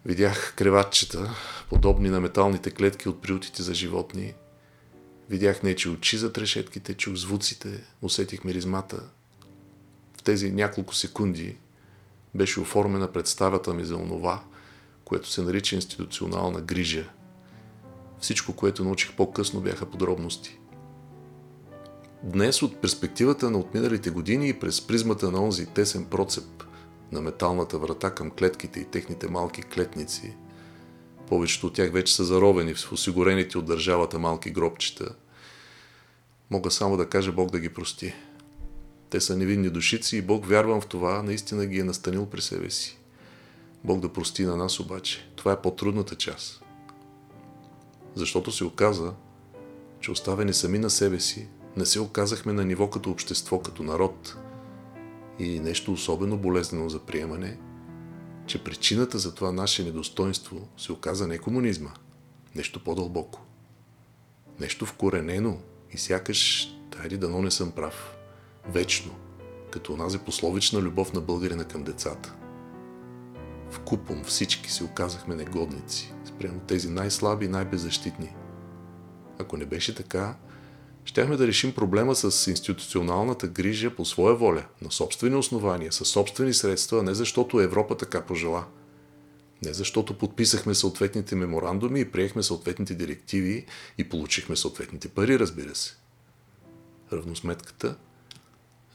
Видях 0.06 0.54
креватчета, 0.56 1.36
подобни 1.70 2.10
на 2.10 2.20
металните 2.20 2.72
клетки 2.72 3.10
от 3.10 3.22
приютите 3.22 3.64
за 3.64 3.74
животни. 3.74 4.34
Видях 5.30 5.64
нечи 5.64 5.90
очи 5.90 6.18
за 6.18 6.34
трешетките, 6.34 6.94
чух 6.94 7.16
звуците, 7.16 7.84
усетих 8.02 8.44
миризмата. 8.44 9.04
В 10.18 10.24
тези 10.24 10.52
няколко 10.52 10.96
секунди 10.96 11.58
беше 12.36 12.60
оформена 12.60 13.12
представата 13.12 13.74
ми 13.74 13.86
за 13.86 13.96
онова, 13.96 14.44
което 15.06 15.30
се 15.30 15.42
нарича 15.42 15.76
институционална 15.76 16.62
грижа. 16.62 17.10
Всичко, 18.20 18.54
което 18.54 18.84
научих 18.84 19.16
по-късно, 19.16 19.62
бяха 19.62 19.86
подробности. 19.86 20.60
Днес 22.24 22.62
от 22.62 22.82
перспективата 22.82 23.52
на 23.52 23.58
отминалите 23.58 24.10
години 24.10 24.50
и 24.50 24.60
през 24.60 24.88
призмата 24.88 25.32
на 25.32 25.44
онзи 25.44 25.66
тесен 25.66 26.06
процеп 26.06 26.64
на 27.12 27.22
металната 27.22 27.78
врата 27.78 28.16
към 28.16 28.32
клетките 28.32 28.80
и 28.80 28.86
техните 28.86 29.28
малки 29.28 29.62
клетници, 29.62 30.36
повечето 31.30 31.68
от 31.68 31.74
тях 31.74 31.92
вече 31.92 32.16
са 32.16 32.24
заровени 32.24 32.74
в 32.74 32.92
осигурените 32.92 33.58
от 33.58 33.66
държавата 33.66 34.20
малки 34.20 34.52
гробчета, 34.52 35.16
мога 36.52 36.72
само 36.72 36.98
да 36.98 37.10
кажа 37.10 37.32
Бог 37.32 37.52
да 37.52 37.60
ги 37.60 37.74
прости. 37.74 38.14
Те 39.10 39.22
са 39.22 39.38
невинни 39.38 39.70
душици 39.70 40.18
и 40.18 40.22
Бог, 40.22 40.46
вярвам 40.46 40.82
в 40.82 40.88
това, 40.88 41.24
наистина 41.24 41.66
ги 41.66 41.80
е 41.80 41.84
настанил 41.84 42.26
при 42.26 42.42
себе 42.42 42.70
си. 42.70 43.00
Бог 43.86 44.00
да 44.00 44.14
прости 44.14 44.46
на 44.46 44.58
нас 44.58 44.80
обаче. 44.80 45.30
Това 45.36 45.52
е 45.52 45.62
по-трудната 45.62 46.16
част. 46.16 46.64
Защото 48.16 48.52
се 48.52 48.64
оказа, 48.64 49.14
че 50.00 50.12
оставени 50.12 50.54
сами 50.54 50.80
на 50.80 50.90
себе 50.90 51.20
си, 51.20 51.48
не 51.78 51.86
се 51.86 52.00
оказахме 52.00 52.54
на 52.54 52.66
ниво 52.66 52.90
като 52.90 53.12
общество, 53.12 53.60
като 53.60 53.84
народ. 53.84 54.38
И 55.40 55.60
нещо 55.60 55.94
особено 55.94 56.38
болезнено 56.38 56.90
за 56.90 57.00
приемане, 57.00 57.58
че 58.48 58.64
причината 58.64 59.20
за 59.20 59.36
това 59.36 59.52
наше 59.52 59.84
недостоинство 59.84 60.68
се 60.78 60.92
оказа 60.92 61.28
не 61.28 61.38
комунизма, 61.38 61.92
нещо 62.56 62.84
по-дълбоко. 62.84 63.42
Нещо 64.60 64.86
вкоренено 64.86 65.58
и 65.92 65.98
сякаш, 65.98 66.70
хайде 66.96 67.18
дано 67.18 67.42
не 67.42 67.52
съм 67.52 67.72
прав, 67.72 68.16
вечно, 68.70 69.16
като 69.72 69.94
онази 69.94 70.20
пословична 70.20 70.82
любов 70.82 71.14
на 71.14 71.22
българина 71.22 71.64
към 71.64 71.84
децата. 71.84 72.36
В 73.76 73.80
купом 73.80 74.24
всички 74.24 74.72
се 74.72 74.84
оказахме 74.84 75.36
негодници, 75.36 76.14
спрямо 76.26 76.60
тези 76.60 76.90
най-слаби 76.90 77.46
и 77.46 77.50
най-беззащитни. 77.50 78.36
Ако 79.40 79.58
не 79.58 79.66
беше 79.66 79.96
така, 79.96 80.36
щяхме 81.06 81.38
да 81.38 81.48
решим 81.48 81.74
проблема 81.74 82.16
с 82.16 82.48
институционалната 82.52 83.48
грижа 83.48 83.96
по 83.96 84.06
своя 84.06 84.36
воля, 84.36 84.66
на 84.82 84.92
собствени 84.92 85.36
основания, 85.36 85.92
със 85.92 86.08
собствени 86.08 86.54
средства, 86.54 87.04
не 87.04 87.14
защото 87.14 87.60
Европа 87.60 87.98
така 87.98 88.22
пожела. 88.22 88.66
Не 89.66 89.74
защото 89.74 90.18
подписахме 90.18 90.76
съответните 90.76 91.36
меморандуми 91.36 92.00
и 92.00 92.12
приехме 92.12 92.44
съответните 92.44 92.96
директиви 92.96 93.66
и 93.98 94.10
получихме 94.10 94.56
съответните 94.56 95.10
пари, 95.10 95.40
разбира 95.40 95.76
се. 95.76 95.96
Равносметката 97.14 97.96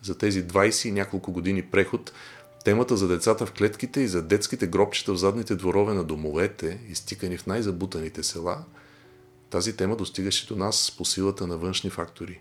за 0.02 0.18
тези 0.18 0.44
20 0.46 0.88
и 0.88 0.92
няколко 0.92 1.32
години 1.32 1.62
преход 1.62 2.12
Темата 2.64 2.96
за 2.96 3.08
децата 3.08 3.46
в 3.46 3.52
клетките 3.52 4.00
и 4.00 4.08
за 4.08 4.22
детските 4.22 4.66
гробчета 4.66 5.12
в 5.12 5.16
задните 5.16 5.56
дворове 5.56 5.94
на 5.94 6.04
домовете, 6.04 6.80
изтикани 6.88 7.36
в 7.36 7.46
най-забутаните 7.46 8.22
села– 8.22 8.64
тази 9.50 9.76
тема 9.76 9.96
достигаше 9.96 10.46
до 10.46 10.56
нас 10.56 10.94
по 10.98 11.04
силата 11.04 11.46
на 11.46 11.56
външни 11.56 11.90
фактори. 11.90 12.40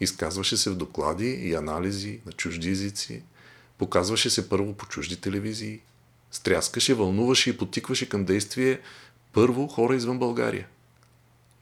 Изказваше 0.00 0.56
се 0.56 0.70
в 0.70 0.76
доклади 0.76 1.26
и 1.26 1.54
анализи 1.54 2.20
на 2.26 2.32
чужди 2.32 2.70
езици, 2.70 3.22
показваше 3.78 4.30
се 4.30 4.48
първо 4.48 4.74
по 4.74 4.86
чужди 4.86 5.20
телевизии, 5.20 5.80
стряскаше, 6.30 6.94
вълнуваше 6.94 7.50
и 7.50 7.56
потикваше 7.58 8.08
към 8.08 8.24
действие 8.24 8.80
първо 9.32 9.66
хора 9.66 9.96
извън 9.96 10.18
България. 10.18 10.68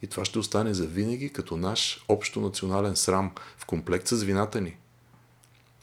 И 0.02 0.06
това 0.06 0.24
ще 0.24 0.38
остане 0.38 0.74
за 0.74 0.86
винаги 0.86 1.32
като 1.32 1.56
наш 1.56 2.04
общо 2.08 2.40
национален 2.40 2.96
срам 2.96 3.32
в 3.58 3.66
комплект 3.66 4.08
с 4.08 4.22
вината 4.22 4.60
ни. 4.60 4.76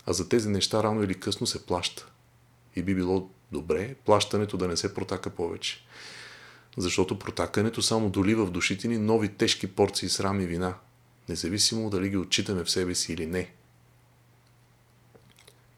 А 0.10 0.14
за 0.14 0.30
тези 0.30 0.50
неща 0.50 0.84
рано 0.84 1.04
или 1.04 1.20
късно 1.20 1.48
се 1.48 1.66
плаща. 1.66 2.08
И 2.76 2.84
би 2.84 2.96
било 2.96 3.30
добре 3.52 3.96
плащането 4.06 4.58
да 4.58 4.68
не 4.68 4.78
се 4.78 4.94
протака 4.94 5.30
повече 5.30 5.86
защото 6.78 7.20
протакането 7.20 7.82
само 7.82 8.10
долива 8.10 8.46
в 8.46 8.52
душите 8.52 8.88
ни 8.88 8.98
нови 8.98 9.30
тежки 9.30 9.68
порции 9.68 10.10
срам 10.10 10.42
и 10.42 10.46
вина, 10.46 10.74
независимо 11.30 11.90
дали 11.90 12.10
ги 12.10 12.18
отчитаме 12.18 12.64
в 12.64 12.72
себе 12.72 12.96
си 12.96 13.14
или 13.14 13.26
не. 13.26 13.52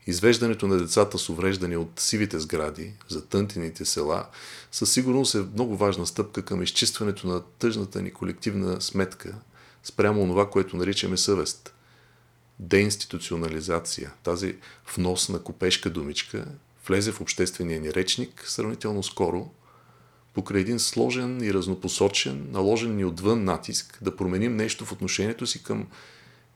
Извеждането 0.07 0.67
на 0.67 0.77
децата 0.77 1.17
с 1.17 1.29
увреждания 1.29 1.79
от 1.79 1.99
сивите 1.99 2.39
сгради, 2.39 2.93
за 3.09 3.25
тънтените 3.25 3.85
села, 3.85 4.27
със 4.71 4.93
сигурност 4.93 5.35
е 5.35 5.45
много 5.53 5.77
важна 5.77 6.07
стъпка 6.07 6.45
към 6.45 6.63
изчистването 6.63 7.27
на 7.27 7.41
тъжната 7.59 8.01
ни 8.01 8.11
колективна 8.11 8.81
сметка 8.81 9.35
спрямо 9.83 10.27
това, 10.27 10.49
което 10.49 10.77
наричаме 10.77 11.17
съвест. 11.17 11.73
Деинституционализация, 12.61 14.13
тази 14.23 14.55
вносна 14.95 15.39
купешка 15.43 15.89
думичка, 15.89 16.45
влезе 16.87 17.11
в 17.11 17.21
обществения 17.21 17.81
ни 17.81 17.93
речник 17.93 18.43
сравнително 18.47 19.03
скоро– 19.03 19.51
покрай 20.33 20.61
един 20.61 20.79
сложен 20.79 21.43
и 21.43 21.53
разнопосочен, 21.53 22.47
наложен 22.51 22.95
ни 22.95 23.05
отвън 23.05 23.43
натиск 23.43 23.97
да 24.01 24.15
променим 24.15 24.55
нещо 24.55 24.85
в 24.85 24.91
отношението 24.91 25.47
си 25.47 25.63
към 25.63 25.87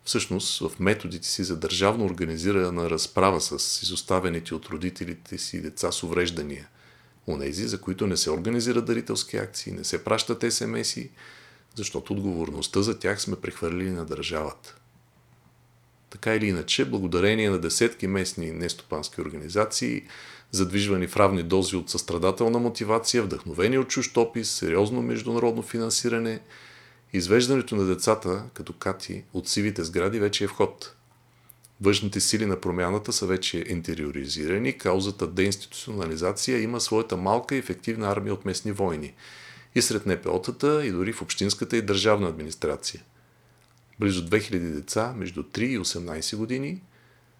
всъщност 0.03 0.59
в 0.59 0.79
методите 0.79 1.27
си 1.27 1.43
за 1.43 1.57
държавно 1.57 2.05
организирана 2.05 2.89
разправа 2.89 3.41
с 3.41 3.81
изоставените 3.81 4.55
от 4.55 4.65
родителите 4.65 5.37
си 5.37 5.61
деца 5.61 5.91
с 5.91 6.03
увреждания. 6.03 6.67
Онези, 7.27 7.67
за 7.67 7.81
които 7.81 8.07
не 8.07 8.17
се 8.17 8.31
организират 8.31 8.85
дарителски 8.85 9.37
акции, 9.37 9.73
не 9.73 9.83
се 9.83 10.03
пращат 10.03 10.53
СМС-и, 10.53 11.09
защото 11.75 12.13
отговорността 12.13 12.81
за 12.81 12.99
тях 12.99 13.21
сме 13.21 13.35
прехвърлили 13.35 13.89
на 13.89 14.05
държавата. 14.05 14.75
Така 16.15 16.35
или 16.35 16.47
иначе, 16.47 16.85
благодарение 16.85 17.49
на 17.49 17.59
десетки 17.59 18.07
местни 18.07 18.51
нестопански 18.51 19.21
организации, 19.21 20.03
задвижвани 20.51 21.07
в 21.07 21.17
равни 21.17 21.43
дози 21.43 21.75
от 21.75 21.89
състрадателна 21.89 22.59
мотивация, 22.59 23.23
вдъхновени 23.23 23.77
от 23.77 23.87
чужд 23.87 24.17
опис, 24.17 24.51
сериозно 24.51 25.01
международно 25.01 25.61
финансиране, 25.61 26.39
извеждането 27.13 27.75
на 27.75 27.85
децата, 27.85 28.43
като 28.53 28.73
кати, 28.73 29.23
от 29.33 29.47
сивите 29.47 29.83
сгради 29.83 30.19
вече 30.19 30.43
е 30.43 30.47
в 30.47 30.51
ход. 30.51 30.95
Външните 31.81 32.19
сили 32.19 32.45
на 32.45 32.61
промяната 32.61 33.13
са 33.13 33.25
вече 33.25 33.65
интериоризирани, 33.67 34.77
каузата 34.77 35.27
деинституционализация 35.27 36.61
има 36.61 36.81
своята 36.81 37.17
малка 37.17 37.55
и 37.55 37.59
ефективна 37.59 38.11
армия 38.11 38.33
от 38.33 38.45
местни 38.45 38.71
войни. 38.71 39.13
И 39.75 39.81
сред 39.81 40.05
НПО-тата, 40.05 40.83
и 40.83 40.91
дори 40.91 41.13
в 41.13 41.21
общинската 41.21 41.77
и 41.77 41.81
държавна 41.81 42.27
администрация. 42.27 43.03
Близо 43.99 44.25
2000 44.25 44.73
деца 44.73 45.13
между 45.17 45.43
3 45.43 45.59
и 45.59 45.79
18 45.79 46.35
години 46.37 46.81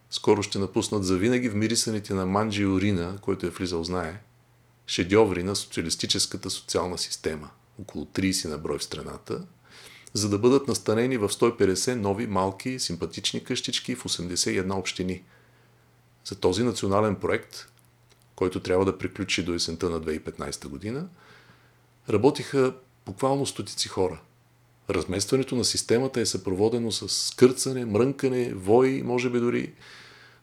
скоро 0.09 0.43
ще 0.43 0.59
напуснат 0.59 1.05
завинаги 1.05 1.50
мирисаните 1.50 2.13
на 2.13 2.25
Манджи 2.25 2.65
Урина, 2.65 3.17
който 3.21 3.45
е 3.45 3.50
влизал 3.50 3.83
знае, 3.83 4.21
шедьоври 4.88 5.43
на 5.43 5.55
социалистическата 5.55 6.50
социална 6.50 6.97
система, 6.97 7.50
около 7.81 8.05
30 8.05 8.50
на 8.50 8.57
брой 8.57 8.77
в 8.77 8.83
страната, 8.83 9.45
за 10.13 10.29
да 10.29 10.39
бъдат 10.39 10.67
настанени 10.67 11.17
в 11.17 11.29
150 11.29 11.95
нови 11.95 12.27
малки 12.27 12.79
симпатични 12.79 13.43
къщички 13.43 13.95
в 13.95 14.03
81 14.03 14.75
общини. 14.75 15.24
За 16.25 16.35
този 16.35 16.63
национален 16.63 17.15
проект, 17.15 17.71
който 18.35 18.59
трябва 18.59 18.85
да 18.85 18.97
приключи 18.97 19.43
до 19.43 19.53
есента 19.53 19.89
на 19.89 20.01
2015 20.01 20.67
година, 20.67 21.07
работиха 22.09 22.74
буквално 23.05 23.45
стотици 23.45 23.88
хора. 23.88 24.21
Разместването 24.89 25.55
на 25.55 25.65
системата 25.65 26.21
е 26.21 26.25
съпроводено 26.25 26.91
с 26.91 27.09
скърцане, 27.09 27.85
мрънкане, 27.85 28.53
вои, 28.53 29.03
може 29.03 29.29
би 29.29 29.39
дори, 29.39 29.73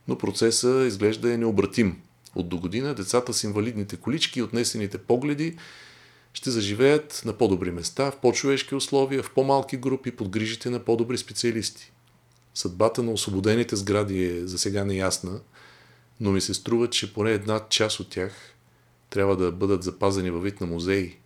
но 0.08 0.18
процесът 0.18 0.86
изглежда 0.86 1.32
е 1.32 1.36
необратим. 1.36 2.02
От 2.34 2.48
до 2.48 2.58
година 2.58 2.94
децата 2.94 3.32
с 3.34 3.44
инвалидните 3.44 3.96
колички 3.96 4.38
и 4.38 4.42
отнесените 4.42 4.98
погледи 4.98 5.56
ще 6.34 6.50
заживеят 6.50 7.22
на 7.24 7.32
по-добри 7.32 7.70
места, 7.70 8.10
в 8.10 8.20
по-човешки 8.20 8.74
условия, 8.74 9.22
в 9.22 9.30
по-малки 9.30 9.76
групи, 9.76 10.10
под 10.10 10.28
грижите 10.28 10.70
на 10.70 10.78
по-добри 10.78 11.18
специалисти. 11.18 11.92
Съдбата 12.54 13.02
на 13.02 13.12
освободените 13.12 13.76
сгради 13.76 14.24
е 14.24 14.46
за 14.46 14.58
сега 14.58 14.84
неясна, 14.84 15.40
но 16.20 16.30
ми 16.30 16.40
се 16.40 16.54
струва, 16.54 16.90
че 16.90 17.14
поне 17.14 17.32
една 17.32 17.60
част 17.68 18.00
от 18.00 18.10
тях 18.10 18.54
трябва 19.10 19.36
да 19.36 19.52
бъдат 19.52 19.82
запазени 19.82 20.30
във 20.30 20.42
вид 20.42 20.60
на 20.60 20.66
музеи. 20.66 21.16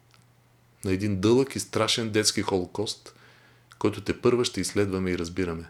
На 0.86 0.92
един 0.92 1.20
дълъг 1.20 1.56
и 1.56 1.60
страшен 1.60 2.10
детски 2.10 2.42
холокост, 2.42 3.14
който 3.78 4.00
те 4.00 4.20
първа 4.20 4.44
ще 4.44 4.60
изследваме 4.60 5.10
и 5.10 5.18
разбираме. 5.18 5.64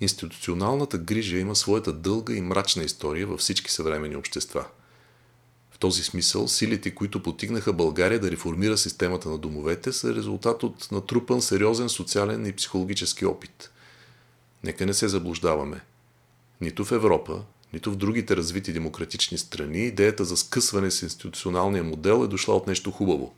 Институционалната 0.00 0.98
грижа 0.98 1.38
има 1.38 1.56
своята 1.56 1.92
дълга 1.92 2.34
и 2.34 2.40
мрачна 2.40 2.82
история 2.82 3.26
във 3.26 3.40
всички 3.40 3.70
съвремени 3.70 4.16
общества– 4.16 4.66
в 5.78 5.80
този 5.80 6.04
смисъл, 6.04 6.48
силите, 6.48 6.94
които 6.94 7.22
потигнаха 7.22 7.72
България 7.72 8.20
да 8.20 8.30
реформира 8.30 8.78
системата 8.78 9.28
на 9.28 9.38
домовете, 9.38 9.92
са 9.92 10.14
резултат 10.14 10.62
от 10.62 10.92
натрупан 10.92 11.42
сериозен 11.42 11.88
социален 11.88 12.46
и 12.46 12.52
психологически 12.52 13.26
опит. 13.26 13.70
Нека 14.64 14.86
не 14.86 14.94
се 14.94 15.08
заблуждаваме. 15.08 15.80
Нито 16.60 16.84
в 16.84 16.92
Европа, 16.92 17.42
нито 17.72 17.90
в 17.90 17.96
другите 17.96 18.36
развити 18.36 18.72
демократични 18.72 19.38
страни 19.38 19.86
идеята 19.86 20.24
за 20.24 20.36
скъсване 20.36 20.90
с 20.90 21.02
институционалния 21.02 21.84
модел 21.84 22.24
е 22.24 22.28
дошла 22.28 22.56
от 22.56 22.66
нещо 22.66 22.90
хубаво. 22.90 23.34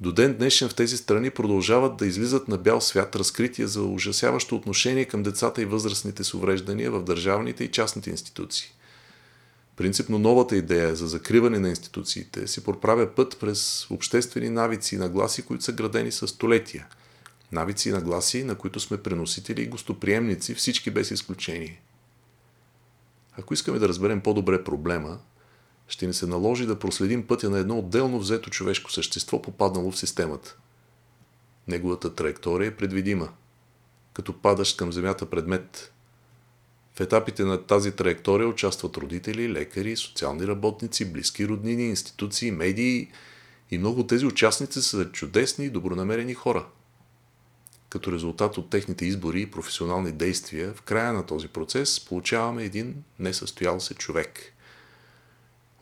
До 0.00 0.12
ден 0.12 0.34
днешен 0.34 0.68
в 0.68 0.74
тези 0.74 0.96
страни 0.96 1.30
продължават 1.30 1.96
да 1.96 2.06
излизат 2.06 2.48
на 2.48 2.58
бял 2.58 2.80
свят 2.80 3.16
разкрития 3.16 3.68
за 3.68 3.82
ужасяващо 3.82 4.56
отношение 4.56 5.04
към 5.04 5.22
децата 5.22 5.62
и 5.62 5.64
възрастните 5.64 6.24
с 6.24 6.34
увреждания 6.34 6.90
в 6.90 7.04
държавните 7.04 7.64
и 7.64 7.70
частните 7.70 8.10
институции– 8.10 8.72
Принципно 9.76 10.18
новата 10.18 10.56
идея 10.56 10.96
за 10.96 11.08
закриване 11.08 11.58
на 11.58 11.68
институциите 11.68 12.46
си 12.46 12.64
проправя 12.64 13.14
път 13.14 13.36
през 13.40 13.90
обществени 13.90 14.48
навици 14.48 14.94
и 14.94 14.98
нагласи, 14.98 15.42
които 15.42 15.64
са 15.64 15.72
градени 15.72 16.12
с 16.12 16.28
столетия. 16.28 16.86
Навици 17.52 17.88
и 17.88 17.92
нагласи, 17.92 18.44
на 18.44 18.54
които 18.54 18.80
сме 18.80 19.02
преносители 19.02 19.62
и 19.62 19.66
гостоприемници, 19.66 20.54
всички 20.54 20.90
без 20.90 21.10
изключение. 21.10 21.80
Ако 23.38 23.54
искаме 23.54 23.78
да 23.78 23.88
разберем 23.88 24.20
по-добре 24.20 24.64
проблема, 24.64 25.18
ще 25.88 26.06
ни 26.06 26.14
се 26.14 26.26
наложи 26.26 26.66
да 26.66 26.78
проследим 26.78 27.26
пътя 27.26 27.50
на 27.50 27.58
едно 27.58 27.78
отделно 27.78 28.18
взето 28.18 28.50
човешко 28.50 28.92
същество, 28.92 29.42
попаднало 29.42 29.90
в 29.90 29.98
системата. 29.98 30.56
Неговата 31.68 32.14
траектория 32.14 32.68
е 32.68 32.76
предвидима. 32.76 33.28
Като 34.12 34.40
падаш 34.40 34.74
към 34.74 34.92
земята 34.92 35.30
предмет, 35.30 35.92
в 36.94 37.00
етапите 37.00 37.44
на 37.44 37.66
тази 37.66 37.92
траектория 37.92 38.48
участват 38.48 38.96
родители, 38.96 39.52
лекари, 39.52 39.96
социални 39.96 40.46
работници, 40.46 41.12
близки 41.12 41.48
роднини, 41.48 41.88
институции, 41.88 42.50
медии 42.50 43.10
и 43.70 43.78
много 43.78 44.00
от 44.00 44.08
тези 44.08 44.26
участници 44.26 44.82
са 44.82 45.12
чудесни 45.12 45.64
и 45.64 45.70
добронамерени 45.70 46.34
хора. 46.34 46.66
Като 47.94 48.12
резултат 48.12 48.58
от 48.58 48.70
техните 48.70 49.06
избори 49.06 49.40
и 49.40 49.50
професионални 49.50 50.12
действия, 50.12 50.74
в 50.74 50.82
края 50.82 51.12
на 51.12 51.26
този 51.26 51.48
процес 51.48 52.04
получаваме 52.04 52.64
един 52.64 52.94
несъстоял 53.18 53.80
се 53.80 53.94
човек. 53.94 54.40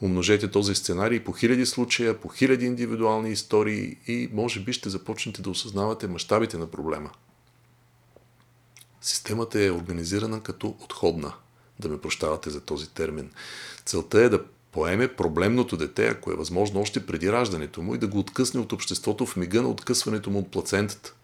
Умножете 0.01 0.51
този 0.51 0.75
сценарий 0.75 1.25
по 1.25 1.33
хиляди 1.33 1.67
случая, 1.67 2.21
по 2.21 2.29
хиляди 2.29 2.67
индивидуални 2.67 3.31
истории 3.31 3.97
и 4.07 4.29
може 4.33 4.61
би 4.61 4.73
ще 4.73 4.89
започнете 4.89 5.43
да 5.43 5.51
осъзнавате 5.51 6.07
мащабите 6.07 6.59
на 6.59 6.67
проблема– 6.67 7.11
Системата 9.03 9.65
е 9.65 9.71
организирана 9.71 10.41
като 10.41 10.77
отходна, 10.81 11.33
да 11.81 11.89
ме 11.89 12.01
прощавате 12.01 12.51
за 12.51 12.61
този 12.61 12.91
термин. 12.91 13.31
Целта 13.85 14.21
е 14.21 14.29
да 14.29 14.45
поеме 14.73 15.09
проблемното 15.17 15.77
дете, 15.77 16.07
ако 16.07 16.33
е 16.33 16.37
възможно 16.37 16.81
още 16.81 17.07
преди 17.07 17.33
раждането 17.33 17.83
му 17.83 17.95
и 17.95 17.99
да 17.99 18.07
го 18.07 18.19
откъсне 18.19 18.61
от 18.61 18.73
обществото 18.73 19.27
в 19.27 19.37
мига 19.37 19.63
на 19.63 19.69
откъсването 19.69 20.31
му 20.31 20.39
от 20.39 20.51
плацентата. 20.51 21.15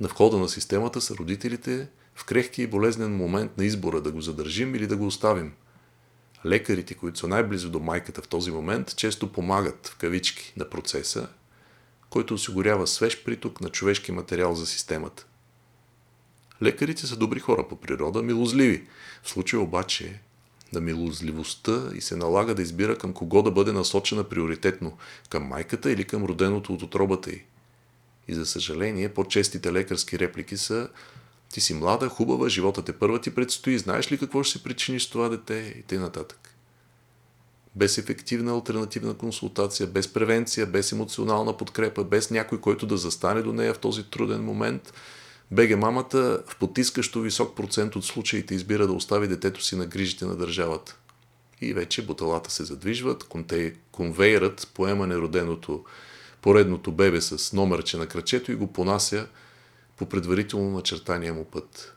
На 0.00 0.08
входа 0.08 0.38
на 0.38 0.48
системата 0.48 1.00
са 1.00 1.14
родителите 1.14 1.88
в 2.14 2.24
крехки 2.24 2.62
и 2.62 2.66
болезнен 2.66 3.16
момент 3.16 3.58
на 3.58 3.64
избора 3.64 4.00
да 4.00 4.12
го 4.12 4.20
задържим 4.20 4.74
или 4.74 4.86
да 4.86 4.96
го 4.96 5.06
оставим. 5.06 5.52
Лекарите, 6.46 6.94
които 6.94 7.18
са 7.18 7.28
най-близо 7.28 7.70
до 7.70 7.80
майката 7.80 8.22
в 8.22 8.28
този 8.28 8.50
момент, 8.50 8.96
често 8.96 9.32
помагат 9.32 9.86
в 9.86 9.96
кавички 9.96 10.52
на 10.56 10.70
процеса, 10.70 11.28
който 12.10 12.34
осигурява 12.34 12.86
свеж 12.86 13.24
приток 13.24 13.60
на 13.60 13.68
човешки 13.68 14.12
материал 14.12 14.54
за 14.54 14.66
системата. 14.66 15.26
Лекарите 16.62 17.06
са 17.06 17.16
добри 17.16 17.40
хора 17.40 17.68
по 17.68 17.76
природа, 17.76 18.22
милозливи. 18.22 18.86
В 19.22 19.28
случая 19.28 19.60
обаче 19.60 20.20
на 20.72 20.80
милозливостта 20.80 21.88
и 21.94 22.00
се 22.00 22.16
налага 22.16 22.54
да 22.54 22.62
избира 22.62 22.98
към 22.98 23.12
кого 23.12 23.42
да 23.42 23.50
бъде 23.50 23.72
насочена 23.72 24.24
приоритетно– 24.24 24.96
към 25.30 25.42
майката 25.42 25.92
или 25.92 26.04
към 26.04 26.24
роденото 26.24 26.74
от 26.74 26.82
отробата 26.82 27.30
й. 27.30 27.44
И 28.28 28.34
за 28.34 28.46
съжаление, 28.46 29.08
по-честите 29.08 29.72
лекарски 29.72 30.18
реплики 30.18 30.56
са 30.56 30.88
ти 31.52 31.60
си 31.60 31.74
млада, 31.74 32.08
хубава, 32.08 32.48
живота 32.48 32.82
те 32.82 32.92
първа 32.92 33.20
ти 33.20 33.34
предстои, 33.34 33.78
знаеш 33.78 34.12
ли 34.12 34.18
какво 34.18 34.42
ще 34.42 34.58
се 34.58 34.64
причиниш 34.64 35.04
с 35.04 35.10
това 35.10 35.28
дете 35.28 35.74
и 35.78 35.82
т.н. 35.82 36.10
Без 37.76 37.98
ефективна 37.98 38.52
альтернативна 38.52 39.14
консултация, 39.14 39.86
без 39.86 40.12
превенция, 40.12 40.66
без 40.66 40.92
емоционална 40.92 41.56
подкрепа, 41.56 42.04
без 42.04 42.30
някой, 42.30 42.60
който 42.60 42.86
да 42.86 42.96
застане 42.96 43.42
до 43.42 43.52
нея 43.52 43.74
в 43.74 43.78
този 43.78 44.04
труден 44.10 44.44
момент– 44.44 44.92
БГ 45.50 45.78
мамата 45.78 46.42
в 46.46 46.56
потискащо 46.60 47.20
висок 47.20 47.56
процент 47.56 47.96
от 47.96 48.04
случаите 48.04 48.54
избира 48.54 48.86
да 48.86 48.92
остави 48.92 49.28
детето 49.28 49.64
си 49.64 49.76
на 49.76 49.86
грижите 49.86 50.24
на 50.24 50.36
държавата. 50.36 50.96
И 51.60 51.74
вече 51.74 52.06
буталата 52.06 52.50
се 52.50 52.64
задвижват, 52.64 53.26
конвейерът 53.92 54.70
поема 54.74 55.06
нероденото 55.06 55.84
поредното 56.42 56.92
бебе 56.92 57.20
с 57.20 57.52
номерче 57.52 57.96
на 57.96 58.06
кръчето 58.06 58.52
и 58.52 58.54
го 58.54 58.72
понася 58.72 59.26
по 59.96 60.06
предварително 60.06 60.70
начертания 60.70 61.34
му 61.34 61.44
път. 61.44 61.94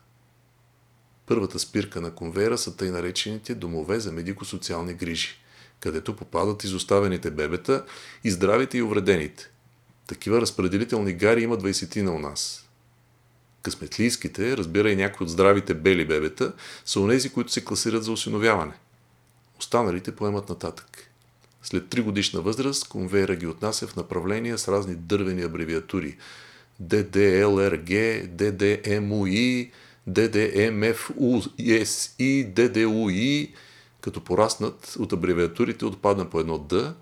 Първата 1.25 1.59
спирка 1.59 2.01
на 2.01 2.11
конвейера 2.11 2.57
са 2.57 2.77
тъй 2.77 2.91
наречените 2.91 3.55
домове 3.55 3.99
за 3.99 4.11
медико-социални 4.11 4.93
грижи, 4.93 5.29
където 5.79 6.15
попадат 6.15 6.63
изоставените 6.63 7.31
бебета 7.31 7.85
и 8.23 8.31
здравите 8.31 8.77
и 8.77 8.81
увредените. 8.81 9.49
Такива 10.07 10.41
разпределителни 10.41 11.13
гари 11.13 11.41
има 11.41 11.57
20 11.57 12.01
на 12.01 12.11
у 12.11 12.19
нас 12.19 12.65
късметлийските, 13.61 14.57
разбира 14.57 14.91
и 14.91 14.95
някои 14.95 15.23
от 15.23 15.29
здравите 15.29 15.73
бели 15.73 16.07
бебета, 16.07 16.53
са 16.85 16.99
онези, 16.99 17.29
които 17.29 17.51
се 17.51 17.65
класират 17.65 18.03
за 18.03 18.11
осиновяване. 18.11 18.73
Останалите 19.59 20.15
поемат 20.15 20.49
нататък. 20.49 21.10
След 21.63 21.83
3 21.83 22.01
годишна 22.01 22.41
възраст 22.41 22.87
конвейера 22.87 23.35
ги 23.35 23.47
отнася 23.47 23.87
в 23.87 23.95
направления 23.95 24.57
с 24.57 24.67
разни 24.67 24.95
дървени 24.95 25.41
абревиатури. 25.41 26.17
DDLRG, 26.83 28.27
DDMUI, 28.27 29.71
DDMFUSI, 30.09 31.53
DDUI, 32.53 33.53
като 34.01 34.23
пораснат 34.23 34.95
от 34.99 35.13
абревиатурите 35.13 35.85
отпадна 35.85 36.29
по 36.29 36.39
едно 36.39 36.59
D 36.59 36.93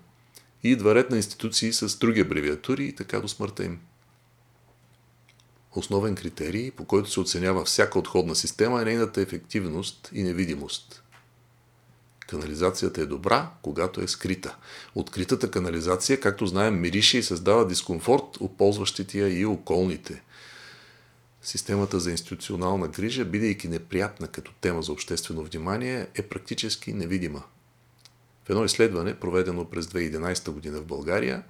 и 0.62 0.70
идва 0.70 0.94
ред 0.94 1.10
на 1.10 1.16
институции 1.16 1.72
с 1.72 1.98
други 1.98 2.20
абревиатури 2.20 2.84
и 2.84 2.94
така 2.94 3.20
до 3.20 3.28
смъртта 3.28 3.64
им. 3.64 3.78
Основен 5.72 6.14
критерий, 6.14 6.70
по 6.70 6.84
който 6.84 7.10
се 7.10 7.20
оценява 7.20 7.64
всяка 7.64 7.98
отходна 7.98 8.34
система 8.34 8.82
е 8.82 8.84
нейната 8.84 9.20
ефективност 9.20 10.10
и 10.12 10.22
невидимост. 10.22 11.02
Канализацията 12.30 13.00
е 13.00 13.06
добра, 13.06 13.50
когато 13.62 14.00
е 14.00 14.08
скрита. 14.08 14.56
Откритата 14.94 15.50
канализация, 15.50 16.20
както 16.20 16.46
знаем, 16.46 16.80
мирише 16.80 17.18
и 17.18 17.22
създава 17.22 17.66
дискомфорт 17.66 18.36
от 18.40 18.56
ползващите 18.56 19.18
я 19.18 19.40
и 19.40 19.44
околните. 19.44 20.22
системата 21.42 22.00
за 22.00 22.10
институционална 22.10 22.88
грижа, 22.88 23.24
бидейки 23.24 23.68
неприятна 23.68 24.28
като 24.28 24.52
тема 24.60 24.82
за 24.82 24.92
обществено 24.92 25.44
внимание, 25.44 26.06
е 26.14 26.22
практически 26.22 26.92
невидима. 26.92 27.42
В 28.44 28.50
едно 28.50 28.64
изследване, 28.64 29.14
проведено 29.14 29.64
през 29.64 29.86
2011 29.86 30.50
година 30.50 30.78
в 30.80 30.86
България, 30.86 31.42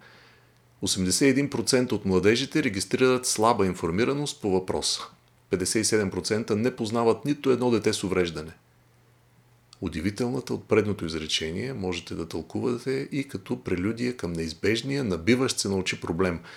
81% 0.82 1.92
от 1.92 2.04
младежите 2.04 2.62
регистрират 2.62 3.26
слаба 3.26 3.66
информираност 3.66 4.40
по 4.40 4.50
въпроса. 4.50 5.02
57% 5.52 6.50
не 6.50 6.76
познават 6.76 7.24
нито 7.24 7.50
едно 7.50 7.70
дете 7.70 7.92
с 7.92 8.04
увреждане. 8.04 8.52
Удивителната 9.80 10.54
от 10.54 10.68
предното 10.68 11.06
изречение 11.06 11.72
можете 11.72 12.14
да 12.14 12.28
тълкувате 12.28 13.08
и 13.12 13.28
като 13.28 13.64
прелюдия 13.64 14.16
към 14.16 14.32
неизбежния, 14.32 15.04
набиващ 15.04 15.58
се 15.58 15.68
на 15.68 15.76
очи 15.76 16.00
проблем– 16.00 16.40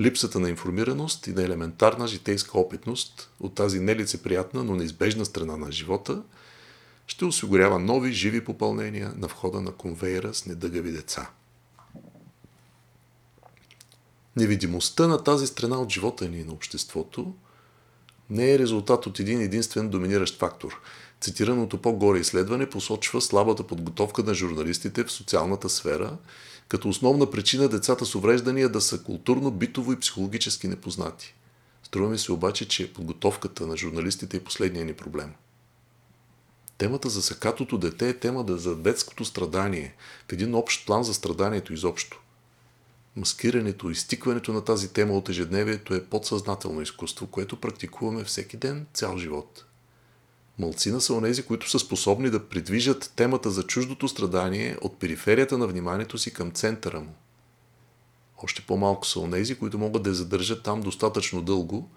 липсата 0.00 0.40
на 0.40 0.48
информираност 0.48 1.26
и 1.26 1.32
на 1.32 1.42
елементарна 1.42 2.08
житейска 2.08 2.58
опитност 2.58 3.30
от 3.40 3.54
тази 3.54 3.80
нелицеприятна, 3.80 4.64
но 4.64 4.76
неизбежна 4.76 5.24
страна 5.24 5.56
на 5.56 5.72
живота 5.72 6.22
ще 7.06 7.24
осигурява 7.24 7.78
нови 7.78 8.12
живи 8.12 8.44
попълнения 8.44 9.12
на 9.16 9.26
входа 9.26 9.60
на 9.60 9.72
конвейера 9.72 10.34
с 10.34 10.46
недъгави 10.46 10.92
деца. 10.92 11.30
Невидимостта 14.36 15.06
на 15.06 15.24
тази 15.24 15.46
страна 15.46 15.80
от 15.80 15.90
живота 15.90 16.28
ни 16.28 16.38
и 16.38 16.44
на 16.44 16.52
обществото 16.52 17.34
не 18.30 18.52
е 18.52 18.58
резултат 18.58 19.06
от 19.06 19.20
един 19.20 19.40
единствен 19.40 19.88
доминиращ 19.88 20.38
фактор. 20.38 20.80
Цитираното 21.20 21.78
по-горе 21.78 22.18
изследване 22.18 22.70
посочва 22.70 23.20
слабата 23.20 23.66
подготовка 23.66 24.22
на 24.22 24.34
журналистите 24.34 25.04
в 25.04 25.12
социалната 25.12 25.68
сфера 25.68 26.16
като 26.68 26.88
основна 26.88 27.30
причина 27.30 27.68
децата 27.68 28.06
с 28.06 28.14
увреждания 28.14 28.68
да 28.68 28.80
са 28.80 29.02
културно, 29.02 29.50
битово 29.50 29.92
и 29.92 30.00
психологически 30.00 30.68
непознати. 30.68 31.34
Струва 31.82 32.08
ми 32.08 32.18
се 32.18 32.32
обаче, 32.32 32.68
че 32.68 32.92
подготовката 32.92 33.66
на 33.66 33.76
журналистите 33.76 34.36
е 34.36 34.44
последния 34.44 34.84
ни 34.84 34.92
проблем. 34.92 35.32
Темата 36.78 37.08
за 37.08 37.22
сакатото 37.22 37.78
дете 37.78 38.08
е 38.08 38.18
тема 38.18 38.44
за 38.48 38.76
детското 38.76 39.24
страдание, 39.24 39.94
в 40.28 40.32
един 40.32 40.54
общ 40.54 40.86
план 40.86 41.04
за 41.04 41.14
страданието 41.14 41.72
изобщо. 41.72 42.20
Маскирането 43.16 43.90
и 43.90 43.94
стикването 43.94 44.52
на 44.52 44.64
тази 44.64 44.92
тема 44.92 45.12
от 45.12 45.28
ежедневието 45.28 45.94
е 45.94 46.04
подсъзнателно 46.04 46.82
изкуство, 46.82 47.26
което 47.26 47.60
практикуваме 47.60 48.24
всеки 48.24 48.56
ден, 48.56 48.86
цял 48.94 49.18
живот– 49.18 49.64
Малцина 50.60 51.00
са 51.00 51.14
онези, 51.14 51.42
които 51.42 51.70
са 51.70 51.78
способни 51.78 52.30
да 52.30 52.48
придвижат 52.48 53.12
темата 53.16 53.50
за 53.50 53.62
чуждото 53.62 54.08
страдание 54.08 54.76
от 54.80 54.98
периферията 54.98 55.58
на 55.58 55.66
вниманието 55.66 56.18
си 56.18 56.32
към 56.32 56.50
центъра 56.50 57.00
му. 57.00 57.14
Още 58.42 58.62
по-малко 58.62 59.06
са 59.06 59.20
онези, 59.20 59.54
които 59.54 59.78
могат 59.78 60.02
да 60.02 60.10
я 60.10 60.14
задържат 60.14 60.62
там 60.62 60.80
достатъчно 60.80 61.42
дълго, 61.42 61.90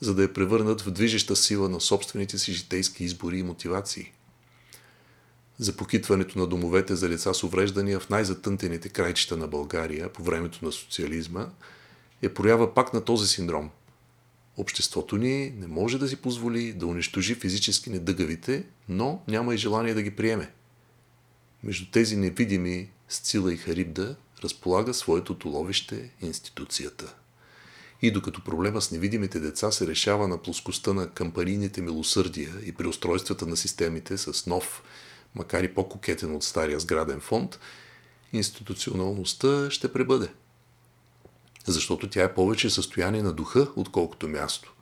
за 0.00 0.14
да 0.14 0.22
я 0.22 0.32
превърнат 0.32 0.80
в 0.80 0.90
движеща 0.90 1.36
сила 1.36 1.68
на 1.68 1.80
собствените 1.80 2.38
си 2.38 2.52
житейски 2.52 3.04
избори 3.04 3.38
и 3.38 3.42
мотивации. 3.42 4.12
За 5.58 5.76
покитването 5.76 6.38
на 6.38 6.46
домовете 6.46 6.96
за 6.96 7.08
деца 7.08 7.34
с 7.34 7.42
увреждания 7.42 8.00
в 8.00 8.10
най-затънтените 8.10 8.88
крайчета 8.88 9.36
на 9.36 9.46
България 9.46 10.12
по 10.12 10.22
времето 10.22 10.64
на 10.64 10.72
социализма 10.72 11.46
е 12.22 12.34
проява 12.34 12.74
пак 12.74 12.94
на 12.94 13.00
този 13.00 13.28
синдром– 13.28 13.70
Обществото 14.58 15.16
ни 15.16 15.50
не 15.50 15.66
може 15.66 15.98
да 15.98 16.08
си 16.08 16.16
позволи 16.16 16.72
да 16.72 16.86
унищожи 16.86 17.34
физически 17.34 17.90
недъгавите, 17.90 18.64
но 18.88 19.22
няма 19.28 19.54
и 19.54 19.58
желание 19.58 19.94
да 19.94 20.02
ги 20.02 20.10
приеме. 20.10 20.52
Между 21.62 21.90
тези 21.90 22.16
невидими 22.16 22.90
Сцила 23.08 23.52
и 23.52 23.56
Харибда 23.56 24.16
разполага 24.44 24.94
своето 24.94 25.38
толовище 25.38 26.10
институцията. 26.20 27.14
И 28.02 28.10
докато 28.10 28.44
проблема 28.44 28.80
с 28.80 28.90
невидимите 28.90 29.40
деца 29.40 29.72
се 29.72 29.86
решава 29.86 30.28
на 30.28 30.42
плоскостта 30.42 30.92
на 30.92 31.10
кампанийните 31.10 31.82
милосърдия 31.82 32.54
и 32.64 32.72
при 32.72 32.86
устройствата 32.86 33.46
на 33.46 33.56
системите 33.56 34.18
с 34.18 34.46
нов, 34.46 34.82
макар 35.34 35.62
и 35.64 35.74
по-кокетен 35.74 36.36
от 36.36 36.44
стария 36.44 36.80
сграден 36.80 37.20
фонд, 37.20 37.58
институционалността 38.32 39.70
ще 39.70 39.92
пребъде– 39.92 40.28
защото 41.72 42.08
тя 42.08 42.22
е 42.22 42.34
повече 42.34 42.70
състояние 42.70 43.22
на 43.22 43.32
духа, 43.32 43.68
отколкото 43.76 44.28
място. 44.28 44.72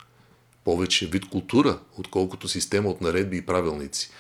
Повече 0.65 1.07
вид 1.07 1.29
култура, 1.29 1.79
отколкото 1.99 2.49
система 2.49 2.89
от 2.89 3.01
наредби 3.01 3.37
и 3.37 3.47
правилници. 3.47 4.11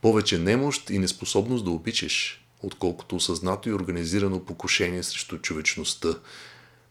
Повече 0.00 0.38
немощ 0.38 0.90
и 0.90 0.98
неспособност 0.98 1.64
да 1.64 1.70
обичаш, 1.70 2.44
отколкото 2.62 3.16
осъзнато 3.16 3.68
и 3.68 3.72
организирано 3.72 4.44
покушение 4.44 5.02
срещу 5.02 5.38
човечността. 5.38 6.08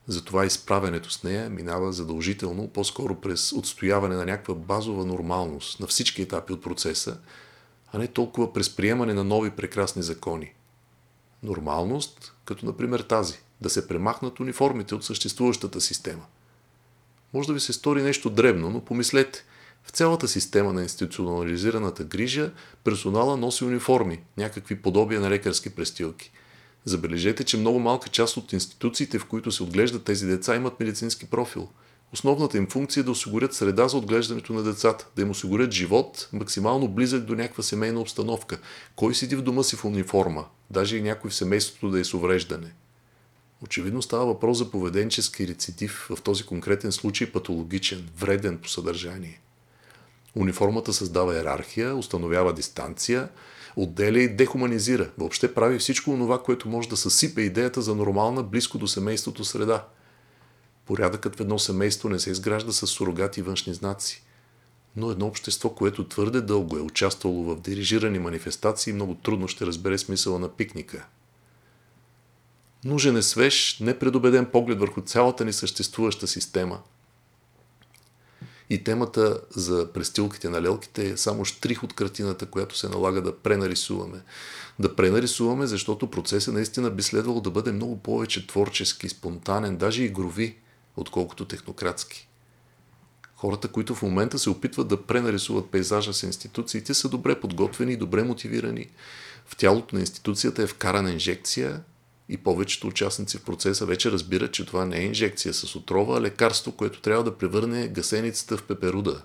Затова 0.07 0.45
изправенето 0.45 1.11
с 1.11 1.23
нея 1.23 1.49
минава 1.49 1.93
задължително 1.93 2.67
по-скоро 2.67 3.15
през 3.15 3.51
отстояване 3.51 4.15
на 4.15 4.25
някаква 4.25 4.55
базова 4.55 5.05
нормалност 5.05 5.79
на 5.79 5.87
всички 5.87 6.21
етапи 6.21 6.53
от 6.53 6.63
процеса, 6.63 7.17
а 7.93 7.97
не 7.97 8.07
толкова 8.07 8.53
през 8.53 8.75
приемане 8.75 9.13
на 9.13 9.23
нови 9.23 9.49
прекрасни 9.49 10.03
закони. 10.03 10.53
Нормалност, 11.43 12.33
като 12.45 12.65
например 12.65 12.99
тази– 12.99 13.39
да 13.61 13.69
се 13.69 13.87
премахнат 13.87 14.39
униформите 14.39 14.95
от 14.95 15.05
съществуващата 15.05 15.81
система. 15.81 16.25
Може 17.33 17.47
да 17.47 17.53
ви 17.53 17.59
се 17.59 17.73
стори 17.73 18.03
нещо 18.03 18.29
дребно, 18.29 18.69
но 18.69 18.85
помислете. 18.85 19.45
В 19.83 19.91
цялата 19.91 20.27
система 20.27 20.73
на 20.73 20.81
институционализираната 20.81 22.03
грижа 22.03 22.51
персонала 22.83 23.37
носи 23.37 23.63
униформи, 23.63 24.23
някакви 24.37 24.81
подобия 24.81 25.21
на 25.21 25.29
лекарски 25.29 25.69
престилки. 25.69 26.31
Забележете, 26.85 27.43
че 27.43 27.57
много 27.57 27.79
малка 27.79 28.09
част 28.09 28.37
от 28.37 28.53
институциите, 28.53 29.19
в 29.19 29.25
които 29.25 29.51
се 29.51 29.63
отглеждат 29.63 30.03
тези 30.03 30.27
деца, 30.27 30.55
имат 30.55 30.79
медицински 30.79 31.25
профил. 31.25 31.69
Основната 32.13 32.57
им 32.57 32.67
функция 32.67 33.01
е 33.01 33.03
да 33.03 33.11
осигурят 33.11 33.53
среда 33.53 33.87
за 33.87 33.97
отглеждането 33.97 34.53
на 34.53 34.63
децата, 34.63 35.07
да 35.15 35.21
им 35.21 35.29
осигурят 35.29 35.71
живот, 35.71 36.29
максимално 36.33 36.87
близък 36.87 37.23
до 37.23 37.35
някаква 37.35 37.63
семейна 37.63 37.99
обстановка. 37.99 38.59
Кой 38.95 39.15
седи 39.15 39.35
в 39.35 39.41
дома 39.41 39.63
си 39.63 39.75
в 39.75 39.85
униформа? 39.85 40.45
Даже 40.69 40.97
и 40.97 41.01
някой 41.01 41.29
в 41.29 41.35
семейството 41.35 41.89
да 41.89 41.99
е 41.99 42.03
с 42.03 42.13
увреждане. 42.13 42.73
Очевидно 43.63 44.01
става 44.01 44.25
въпрос 44.25 44.57
за 44.57 44.71
поведенчески 44.71 45.47
рецидив, 45.47 46.07
в 46.09 46.21
този 46.21 46.43
конкретен 46.43 46.91
случай 46.91 47.31
патологичен, 47.31 48.09
вреден 48.17 48.57
по 48.57 48.69
съдържание. 48.69 49.41
Униформата 50.35 50.93
създава 50.93 51.35
иерархия, 51.35 51.95
установява 51.95 52.53
дистанция, 52.53 53.29
отделя 53.75 54.19
и 54.19 54.35
дехуманизира. 54.35 55.11
Въобще 55.17 55.53
прави 55.53 55.79
всичко 55.79 56.11
това, 56.11 56.43
което 56.43 56.69
може 56.69 56.89
да 56.89 56.97
съсипе 56.97 57.41
идеята 57.41 57.81
за 57.81 57.95
нормална, 57.95 58.43
близко 58.43 58.77
до 58.77 58.87
семейството 58.87 59.45
среда. 59.45 59.85
Порядъкът 60.85 61.35
в 61.35 61.39
едно 61.39 61.59
семейство 61.59 62.09
не 62.09 62.19
се 62.19 62.31
изгражда 62.31 62.71
с 62.71 62.87
сурогати 62.87 63.41
външни 63.41 63.73
знаци. 63.73 64.23
Но 64.95 65.11
едно 65.11 65.27
общество, 65.27 65.69
което 65.69 66.07
твърде 66.07 66.41
дълго 66.41 66.77
е 66.77 66.81
участвало 66.81 67.43
в 67.43 67.61
дирижирани 67.61 68.19
манифестации, 68.19 68.93
много 68.93 69.15
трудно 69.15 69.47
ще 69.47 69.65
разбере 69.65 69.97
смисъла 69.97 70.39
на 70.39 70.49
пикника– 70.49 71.05
Нужен 72.83 73.17
е 73.17 73.21
свеж, 73.21 73.79
непредобеден 73.79 74.45
поглед 74.45 74.79
върху 74.79 75.01
цялата 75.01 75.45
ни 75.45 75.53
съществуваща 75.53 76.27
система. 76.27 76.79
И 78.69 78.83
темата 78.83 79.41
за 79.49 79.93
престилките 79.93 80.49
на 80.49 80.61
лелките 80.61 81.09
е 81.09 81.17
само 81.17 81.45
штрих 81.45 81.83
от 81.83 81.93
картината, 81.93 82.45
която 82.45 82.77
се 82.77 82.89
налага 82.89 83.21
да 83.21 83.37
пренарисуваме. 83.37 84.21
Да 84.79 84.95
пренарисуваме, 84.95 85.67
защото 85.67 86.11
процесът 86.11 86.53
наистина 86.53 86.89
би 86.89 87.03
следвало 87.03 87.41
да 87.41 87.51
бъде 87.51 87.71
много 87.71 87.99
повече 87.99 88.47
творчески, 88.47 89.09
спонтанен, 89.09 89.77
даже 89.77 90.03
игрови, 90.03 90.57
отколкото 90.97 91.45
технократски. 91.45 92.27
Хората, 93.35 93.67
които 93.67 93.95
в 93.95 94.01
момента 94.01 94.39
се 94.39 94.49
опитват 94.49 94.87
да 94.87 95.03
пренарисуват 95.03 95.71
пейзажа 95.71 96.13
с 96.13 96.23
институциите, 96.23 96.93
са 96.93 97.09
добре 97.09 97.39
подготвени 97.39 97.95
добре 97.95 98.23
мотивирани. 98.23 98.89
В 99.45 99.55
тялото 99.55 99.95
на 99.95 100.01
институцията 100.01 100.63
е 100.63 100.67
вкарана 100.67 101.11
инжекция 101.11 101.81
и 102.29 102.37
повечето 102.37 102.87
участници 102.87 103.37
в 103.37 103.43
процеса 103.43 103.85
вече 103.85 104.11
разбират, 104.11 104.51
че 104.51 104.65
това 104.65 104.85
не 104.85 104.97
е 104.97 105.05
инжекция 105.05 105.53
с 105.53 105.75
отрова, 105.75 106.17
а 106.17 106.21
лекарство, 106.21 106.71
което 106.71 107.01
трябва 107.01 107.23
да 107.23 107.37
превърне 107.37 107.87
гасеницата 107.87 108.57
в 108.57 108.63
пеперуда. 108.63 109.21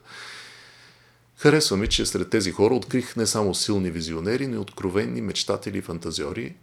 Харесва 1.37 1.77
ми, 1.77 1.89
че 1.89 2.07
сред 2.07 2.31
тези 2.31 2.51
хора 2.51 2.75
открих 2.75 3.17
не 3.17 3.27
само 3.27 3.55
силни 3.55 3.91
визионери, 3.91 4.47
но 4.47 4.55
и 4.55 4.59
откровенни 4.59 5.21
мечтатели 5.21 5.79
и 5.79 5.83
фантазиори. 5.83 6.55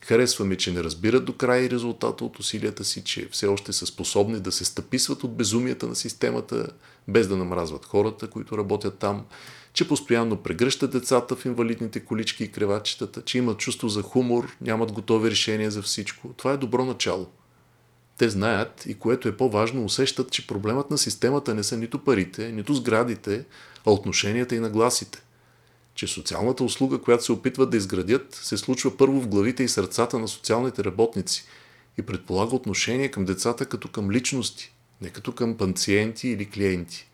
Харесва 0.00 0.44
ми, 0.44 0.56
че 0.56 0.72
не 0.72 0.84
разбират 0.84 1.24
до 1.24 1.36
края 1.36 1.64
и 1.64 1.70
резултата 1.70 2.24
от 2.24 2.38
усилията 2.38 2.84
си, 2.84 3.04
че 3.04 3.28
все 3.28 3.46
още 3.46 3.72
са 3.72 3.86
способни 3.86 4.40
да 4.40 4.52
се 4.52 4.64
стъписват 4.64 5.24
от 5.24 5.36
безумията 5.36 5.86
на 5.86 5.96
системата, 5.96 6.68
без 7.08 7.28
да 7.28 7.36
намразват 7.36 7.84
хората, 7.84 8.30
които 8.30 8.58
работят 8.58 8.98
там 8.98 9.24
че 9.72 9.88
постоянно 9.88 10.36
прегръщат 10.36 10.90
децата 10.90 11.36
в 11.36 11.44
инвалидните 11.44 12.00
колички 12.00 12.44
и 12.44 12.52
кревачетата, 12.52 13.22
че 13.22 13.38
имат 13.38 13.58
чувство 13.58 13.88
за 13.88 14.02
хумор, 14.02 14.56
нямат 14.60 14.92
готови 14.92 15.30
решения 15.30 15.70
за 15.70 15.82
всичко. 15.82 16.28
Това 16.36 16.52
е 16.52 16.56
добро 16.56 16.84
начало. 16.84 17.26
Те 18.18 18.28
знаят 18.28 18.86
и 18.86 18.94
което 18.94 19.28
е 19.28 19.36
по-важно, 19.36 19.84
усещат, 19.84 20.30
че 20.30 20.46
проблемът 20.46 20.90
на 20.90 20.98
системата 20.98 21.54
не 21.54 21.62
са 21.62 21.76
нито 21.76 21.98
парите, 21.98 22.52
нито 22.52 22.74
сградите, 22.74 23.44
а 23.86 23.90
отношенията 23.90 24.54
и 24.54 24.60
нагласите. 24.60 25.22
Че 25.94 26.06
социалната 26.06 26.64
услуга, 26.64 26.98
която 26.98 27.24
се 27.24 27.32
опитват 27.32 27.70
да 27.70 27.76
изградят, 27.76 28.34
се 28.34 28.56
случва 28.56 28.96
първо 28.96 29.20
в 29.20 29.28
главите 29.28 29.62
и 29.62 29.68
сърцата 29.68 30.18
на 30.18 30.28
социалните 30.28 30.84
работници 30.84 31.44
и 31.98 32.02
предполага 32.02 32.56
отношение 32.56 33.10
към 33.10 33.24
децата 33.24 33.66
като 33.66 33.88
към 33.88 34.10
личности, 34.10 34.72
не 35.00 35.10
като 35.10 35.32
към 35.32 35.56
пациенти 35.56 36.28
или 36.28 36.50
клиенти. 36.50 37.11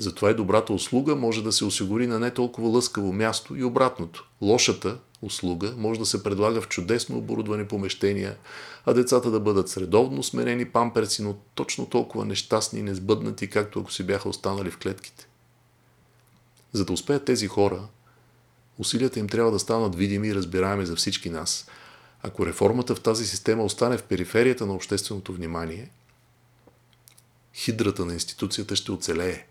Затова 0.00 0.30
и 0.30 0.34
добрата 0.34 0.72
услуга 0.72 1.16
може 1.16 1.42
да 1.42 1.52
се 1.52 1.64
осигури 1.64 2.06
на 2.06 2.18
не 2.18 2.30
толкова 2.30 2.68
лъскаво 2.68 3.12
място 3.12 3.56
и 3.56 3.64
обратното. 3.64 4.28
Лошата 4.42 4.98
услуга 5.22 5.74
може 5.76 6.00
да 6.00 6.06
се 6.06 6.22
предлага 6.22 6.60
в 6.60 6.68
чудесно 6.68 7.18
оборудвани 7.18 7.68
помещения, 7.68 8.36
а 8.86 8.94
децата 8.94 9.30
да 9.30 9.40
бъдат 9.40 9.68
средовно 9.68 10.22
сменени 10.22 10.64
памперси, 10.64 11.22
но 11.22 11.36
точно 11.54 11.86
толкова 11.86 12.24
нещастни 12.24 12.80
и 12.80 12.82
незбъднати, 12.82 13.50
както 13.50 13.80
ако 13.80 13.92
си 13.92 14.02
бяха 14.02 14.28
останали 14.28 14.70
в 14.70 14.78
клетките. 14.78 15.28
За 16.72 16.84
да 16.84 16.92
успеят 16.92 17.24
тези 17.24 17.46
хора, 17.46 17.82
усилията 18.78 19.18
им 19.20 19.28
трябва 19.28 19.52
да 19.52 19.58
станат 19.58 19.94
видими 19.94 20.28
и 20.28 20.34
разбираеми 20.34 20.86
за 20.86 20.96
всички 20.96 21.30
нас. 21.30 21.66
Ако 22.22 22.46
реформата 22.46 22.94
в 22.94 23.00
тази 23.00 23.26
система 23.26 23.64
остане 23.64 23.98
в 23.98 24.02
периферията 24.02 24.66
на 24.66 24.74
общественото 24.74 25.32
внимание, 25.32 25.90
хидрата 27.54 28.04
на 28.04 28.12
институцията 28.12 28.76
ще 28.76 28.92
оцелее. 28.92 29.46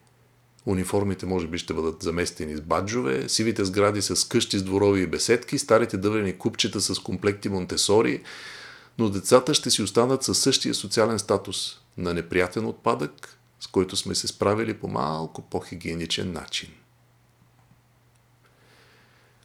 Униформите 0.65 1.25
може 1.25 1.47
би 1.47 1.57
ще 1.57 1.73
бъдат 1.73 2.03
заместени 2.03 2.55
с 2.55 2.61
баджове, 2.61 3.29
сивите 3.29 3.65
сгради 3.65 4.01
с 4.01 4.27
къщи 4.27 4.59
с 4.59 4.63
дворови 4.63 5.01
и 5.01 5.07
беседки, 5.07 5.59
старите 5.59 5.97
дъврени 5.97 6.37
купчета 6.37 6.81
с 6.81 6.99
комплекти 6.99 7.49
Монтесори, 7.49 8.23
но 8.97 9.09
децата 9.09 9.53
ще 9.53 9.69
си 9.69 9.81
останат 9.81 10.23
със 10.23 10.39
същия 10.39 10.73
социален 10.73 11.19
статус 11.19 11.79
на 11.97 12.13
неприятен 12.13 12.65
отпадък, 12.65 13.37
с 13.59 13.67
който 13.67 13.95
сме 13.95 14.15
се 14.15 14.27
справили 14.27 14.73
по 14.73 14.87
малко 14.87 15.41
по-хигиеничен 15.41 16.33
начин. 16.33 16.69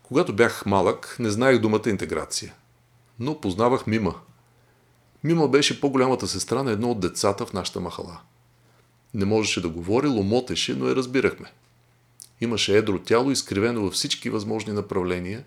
Когато 0.03 0.37
бях 0.37 0.67
малък, 0.67 1.17
не 1.19 1.31
знаех 1.31 1.59
думата 1.59 1.83
интеграция, 1.87 2.55
но 3.19 3.41
познавах 3.41 3.87
Мима. 3.87 4.15
Мима 5.25 5.49
беше 5.49 5.81
по-голямата 5.81 6.29
сестра 6.29 6.63
на 6.63 6.71
едно 6.71 6.91
от 6.91 7.01
децата 7.01 7.47
в 7.47 7.53
нашата 7.53 7.81
махала– 7.81 8.21
не 9.15 9.25
можеше 9.25 9.61
да 9.61 9.69
говори, 9.69 10.07
ломотеше, 10.07 10.75
но 10.75 10.89
я 10.89 10.97
разбирахме. 10.97 11.53
Имаше 12.41 12.77
едро 12.77 12.99
тяло, 12.99 13.31
изкривено 13.31 13.83
във 13.83 13.93
всички 13.93 14.31
възможни 14.31 14.73
направления. 14.73 15.45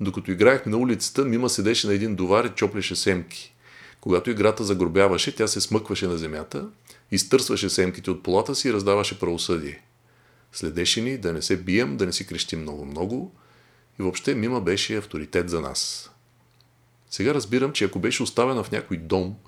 Докато 0.00 0.30
играехме 0.30 0.72
на 0.72 0.78
улицата, 0.78 1.24
Мима 1.24 1.48
седеше 1.48 1.86
на 1.86 1.94
един 1.94 2.14
довар 2.14 2.44
и 2.44 2.50
чоплеше 2.54 2.96
семки. 2.96 3.54
Когато 4.00 4.30
играта 4.30 4.64
загробяваше, 4.64 5.36
тя 5.36 5.46
се 5.46 5.60
смъкваше 5.60 6.06
на 6.06 6.18
земята, 6.18 6.68
изтърсваше 7.10 7.70
семките 7.70 8.10
от 8.10 8.22
полата 8.22 8.54
си 8.54 8.68
и 8.68 8.72
раздаваше 8.72 9.18
правосъдие. 9.18 9.82
Следеше 10.52 11.02
ни 11.02 11.18
да 11.18 11.32
не 11.32 11.42
се 11.42 11.56
бием, 11.56 11.96
да 11.96 12.06
не 12.06 12.12
си 12.12 12.26
крещим 12.26 12.60
много-много 12.60 13.32
и 13.98 14.02
въобще 14.02 14.34
Мима 14.34 14.60
беше 14.60 14.96
авторитет 14.96 15.50
за 15.50 15.60
нас. 15.60 16.10
Сега 17.10 17.34
разбирам, 17.34 17.72
че 17.72 17.84
ако 17.84 17.98
беше 17.98 18.22
оставена 18.22 18.64
в 18.64 18.72
някой 18.72 18.96
дом– 18.96 19.34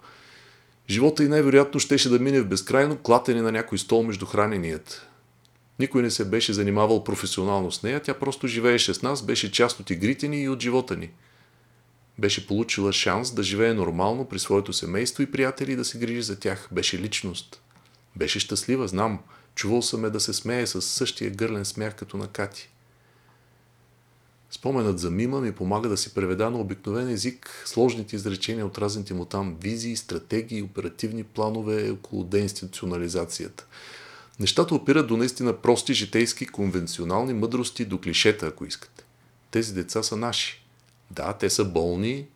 Живота 0.91 1.25
и 1.25 1.29
най-вероятно 1.29 1.81
щеше 1.81 2.09
да 2.09 2.19
мине 2.19 2.41
в 2.41 2.49
безкрайно 2.49 2.97
клатене 2.97 3.43
на 3.43 3.53
някой 3.53 3.79
стол 3.79 4.03
между 4.03 4.27
храненият. 4.27 5.09
Никой 5.79 6.03
не 6.03 6.11
се 6.11 6.25
беше 6.25 6.53
занимавал 6.53 7.05
професионално 7.05 7.73
с 7.73 7.83
нея, 7.83 8.01
тя 8.01 8.15
просто 8.15 8.47
живееше 8.47 8.95
с 8.95 9.03
нас, 9.03 9.23
беше 9.23 9.53
част 9.53 9.81
от 9.81 9.91
игрите 9.91 10.29
ни 10.29 10.43
и 10.43 10.49
от 10.49 10.63
живота 10.63 10.97
ни. 10.97 11.11
Беше 12.19 12.47
получила 12.47 12.93
шанс 12.93 13.35
да 13.35 13.43
живее 13.43 13.75
нормално 13.75 14.25
при 14.25 14.39
своето 14.39 14.73
семейство 14.73 15.23
и 15.23 15.31
приятели 15.31 15.77
да 15.77 15.85
се 15.85 15.99
грижи 15.99 16.23
за 16.23 16.41
тях. 16.41 16.69
Беше 16.73 16.99
личност. 16.99 17.63
Беше 18.17 18.41
щастлива, 18.41 18.89
знам. 18.89 19.19
Чувал 19.55 19.83
съм 19.83 20.05
е 20.05 20.11
да 20.11 20.21
се 20.21 20.33
смее 20.33 20.67
с 20.67 20.83
същия 20.83 21.31
гърлен 21.31 21.65
смях 21.65 21.95
като 21.95 22.17
на 22.17 22.29
Кати. 22.29 22.72
Споменът 24.55 24.99
за 24.99 25.11
Мима 25.11 25.41
ми 25.41 25.53
помага 25.53 25.89
да 25.89 25.97
си 25.97 26.15
преведа 26.15 26.51
на 26.51 26.59
обикновен 26.59 27.09
език 27.09 27.63
сложните 27.67 28.17
изречения 28.17 28.67
от 28.67 28.79
разните 28.79 29.15
му 29.15 29.25
там 29.25 29.57
визии, 29.61 29.97
стратегии, 29.97 30.63
оперативни 30.63 31.25
планове 31.25 31.91
около 31.91 32.25
деинституционализацията. 32.25 33.67
Нещата 34.41 34.75
опират 34.75 35.07
до 35.07 35.17
наистина 35.17 35.53
прости 35.53 35.95
житейски, 35.95 36.47
конвенционални 36.47 37.35
мъдрости, 37.35 37.85
до 37.85 37.99
клишета, 37.99 38.47
ако 38.47 38.65
искате. 38.65 39.05
Тези 39.51 39.75
деца 39.75 40.03
са 40.03 40.17
наши. 40.17 40.65
Да, 41.11 41.33
те 41.33 41.51
са 41.51 41.65
болни, 41.65 42.27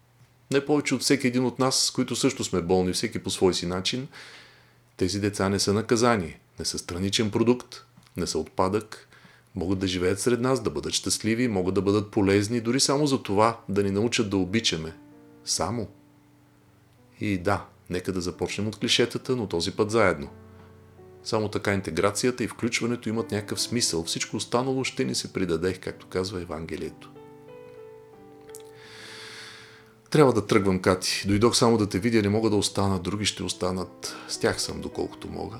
не 0.50 0.66
повече 0.66 0.94
от 0.94 1.02
всеки 1.02 1.26
един 1.26 1.44
от 1.44 1.58
нас, 1.58 1.90
които 1.94 2.16
също 2.16 2.44
сме 2.44 2.62
болни, 2.62 2.92
всеки 2.92 3.18
по 3.18 3.30
свой 3.30 3.54
си 3.54 3.66
начин. 3.66 4.08
Тези 4.96 5.20
деца 5.20 5.48
не 5.48 5.58
са 5.58 5.72
наказание, 5.72 6.40
не 6.58 6.64
са 6.64 6.78
страничен 6.78 7.30
продукт, 7.30 7.84
не 8.16 8.26
са 8.26 8.38
отпадък, 8.38 9.05
могат 9.56 9.78
да 9.78 9.86
живеят 9.86 10.20
сред 10.20 10.40
нас, 10.40 10.62
да 10.62 10.70
бъдат 10.70 10.92
щастливи, 10.92 11.48
могат 11.48 11.74
да 11.74 11.82
бъдат 11.82 12.10
полезни, 12.10 12.60
дори 12.60 12.80
само 12.80 13.06
за 13.06 13.22
това 13.22 13.60
да 13.68 13.82
ни 13.82 13.90
научат 13.90 14.30
да 14.30 14.36
обичаме. 14.36 14.92
Само. 15.44 15.88
И 17.20 17.38
да, 17.38 17.66
нека 17.90 18.12
да 18.12 18.20
започнем 18.20 18.68
от 18.68 18.76
клишетата, 18.76 19.36
но 19.36 19.46
този 19.46 19.72
път 19.72 19.90
заедно. 19.90 20.28
Само 21.24 21.48
така 21.48 21.74
интеграцията 21.74 22.44
и 22.44 22.48
включването 22.48 23.08
имат 23.08 23.30
някакъв 23.30 23.60
смисъл. 23.60 24.04
Всичко 24.04 24.36
останало 24.36 24.84
ще 24.84 25.04
ни 25.04 25.14
се 25.14 25.32
придаде, 25.32 25.74
както 25.74 26.06
казва 26.06 26.42
Евангелието. 26.42 27.10
Трябва 30.10 30.32
да 30.32 30.46
тръгвам, 30.46 30.82
Кати. 30.82 31.24
Дойдох 31.26 31.56
само 31.56 31.78
да 31.78 31.88
те 31.88 31.98
видя, 31.98 32.22
не 32.22 32.28
мога 32.28 32.50
да 32.50 32.56
остана, 32.56 32.98
други 32.98 33.24
ще 33.24 33.42
останат. 33.42 34.16
С 34.28 34.38
тях 34.38 34.62
съм, 34.62 34.80
доколкото 34.80 35.28
мога. 35.28 35.58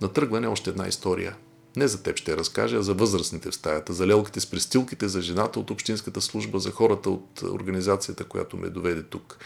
На 0.00 0.12
тръгване 0.12 0.46
още 0.46 0.70
една 0.70 0.88
история– 0.88 1.36
не 1.76 1.88
за 1.88 2.02
теб 2.02 2.16
ще 2.16 2.36
разкажа, 2.36 2.76
а 2.76 2.82
за 2.82 2.94
възрастните 2.94 3.50
в 3.50 3.54
стаята, 3.54 3.92
за 3.92 4.06
лелките 4.06 4.40
с 4.40 4.46
престилките, 4.46 5.08
за 5.08 5.22
жената 5.22 5.60
от 5.60 5.70
Общинската 5.70 6.20
служба, 6.20 6.58
за 6.58 6.70
хората 6.70 7.10
от 7.10 7.42
организацията, 7.42 8.24
която 8.24 8.56
ме 8.56 8.68
доведе 8.68 9.02
тук. 9.02 9.38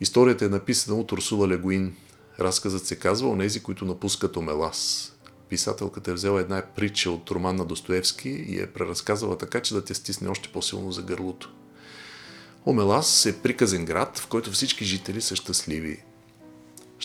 Историята 0.00 0.44
е 0.44 0.48
написана 0.48 1.00
от 1.00 1.12
Урсула 1.12 1.48
Легуин. 1.48 1.96
Разказът 2.40 2.86
се 2.86 2.96
казва 2.96 3.28
Онези, 3.28 3.62
които 3.62 3.84
напускат 3.84 4.36
Омелас. 4.36 5.12
Писателката 5.48 6.10
е 6.10 6.14
взела 6.14 6.40
една 6.40 6.62
притча 6.76 7.10
от 7.10 7.30
роман 7.30 7.56
на 7.56 7.64
Достоевски 7.64 8.28
и 8.28 8.60
е 8.60 8.66
преразказала 8.66 9.38
така, 9.38 9.60
че 9.60 9.74
да 9.74 9.84
те 9.84 9.94
стисне 9.94 10.28
още 10.28 10.48
по-силно 10.48 10.92
за 10.92 11.02
гърлото. 11.02 11.52
Омелас 12.66 13.26
е 13.26 13.42
приказен 13.42 13.84
град, 13.84 14.18
в 14.18 14.26
който 14.26 14.52
всички 14.52 14.84
жители 14.84 15.20
са 15.20 15.36
щастливи. 15.36 16.02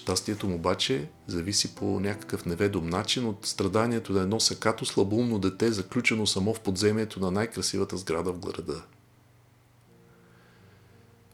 Щастието 0.05 0.47
му 0.47 0.55
обаче 0.55 1.07
зависи 1.27 1.75
по 1.75 1.99
някакъв 1.99 2.45
неведом 2.45 2.89
начин 2.89 3.25
от 3.25 3.45
страданието 3.45 4.13
на 4.13 4.21
едно 4.21 4.39
сакато 4.39 4.85
слабоумно 4.85 5.39
дете, 5.39 5.71
заключено 5.71 6.27
само 6.27 6.53
в 6.53 6.59
подземието 6.59 7.19
на 7.19 7.31
най-красивата 7.31 7.97
сграда 7.97 8.33
в 8.33 8.39
града. 8.39 8.83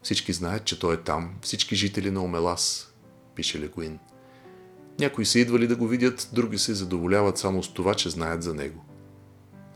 Всички 0.02 0.32
знаят, 0.32 0.64
че 0.64 0.78
той 0.78 0.94
е 0.94 1.00
там, 1.00 1.34
всички 1.42 1.76
жители 1.76 2.10
на 2.10 2.24
Омелас, 2.24 2.92
пише 3.34 3.60
Легуин. 3.60 3.98
Някои 4.98 5.26
са 5.26 5.38
идвали 5.38 5.66
да 5.66 5.76
го 5.76 5.88
видят, 5.88 6.28
други 6.32 6.58
се 6.58 6.74
задоволяват 6.74 7.38
само 7.38 7.62
с 7.62 7.74
това, 7.74 7.94
че 7.94 8.10
знаят 8.10 8.42
за 8.42 8.54
него. 8.54 8.84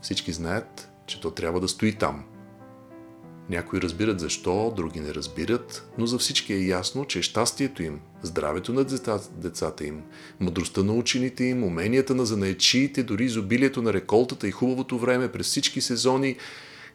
Всички 0.01 0.31
знаят, 0.33 0.89
че 1.07 1.21
то 1.21 1.31
трябва 1.31 1.59
да 1.59 1.67
стои 1.67 1.95
там– 1.95 2.25
някои 3.49 3.81
разбират 3.81 4.19
защо, 4.19 4.73
други 4.75 4.99
не 4.99 5.13
разбират, 5.13 5.89
но 5.97 6.05
за 6.05 6.17
всички 6.17 6.53
е 6.53 6.65
ясно, 6.65 7.05
че 7.05 7.21
щастието 7.21 7.83
им, 7.83 7.99
здравето 8.21 8.73
на 8.73 8.85
децата 9.31 9.85
им, 9.85 10.01
мъдростта 10.39 10.83
на 10.83 10.93
учените 10.93 11.43
им, 11.43 11.63
уменията 11.63 12.15
на 12.15 12.25
занаечиите, 12.25 13.03
дори 13.03 13.25
изобилието 13.25 13.81
на 13.81 13.93
реколтата 13.93 14.47
и 14.47 14.51
хубавото 14.51 14.97
време 14.99 15.31
през 15.31 15.47
всички 15.47 15.81
сезони 15.81 16.37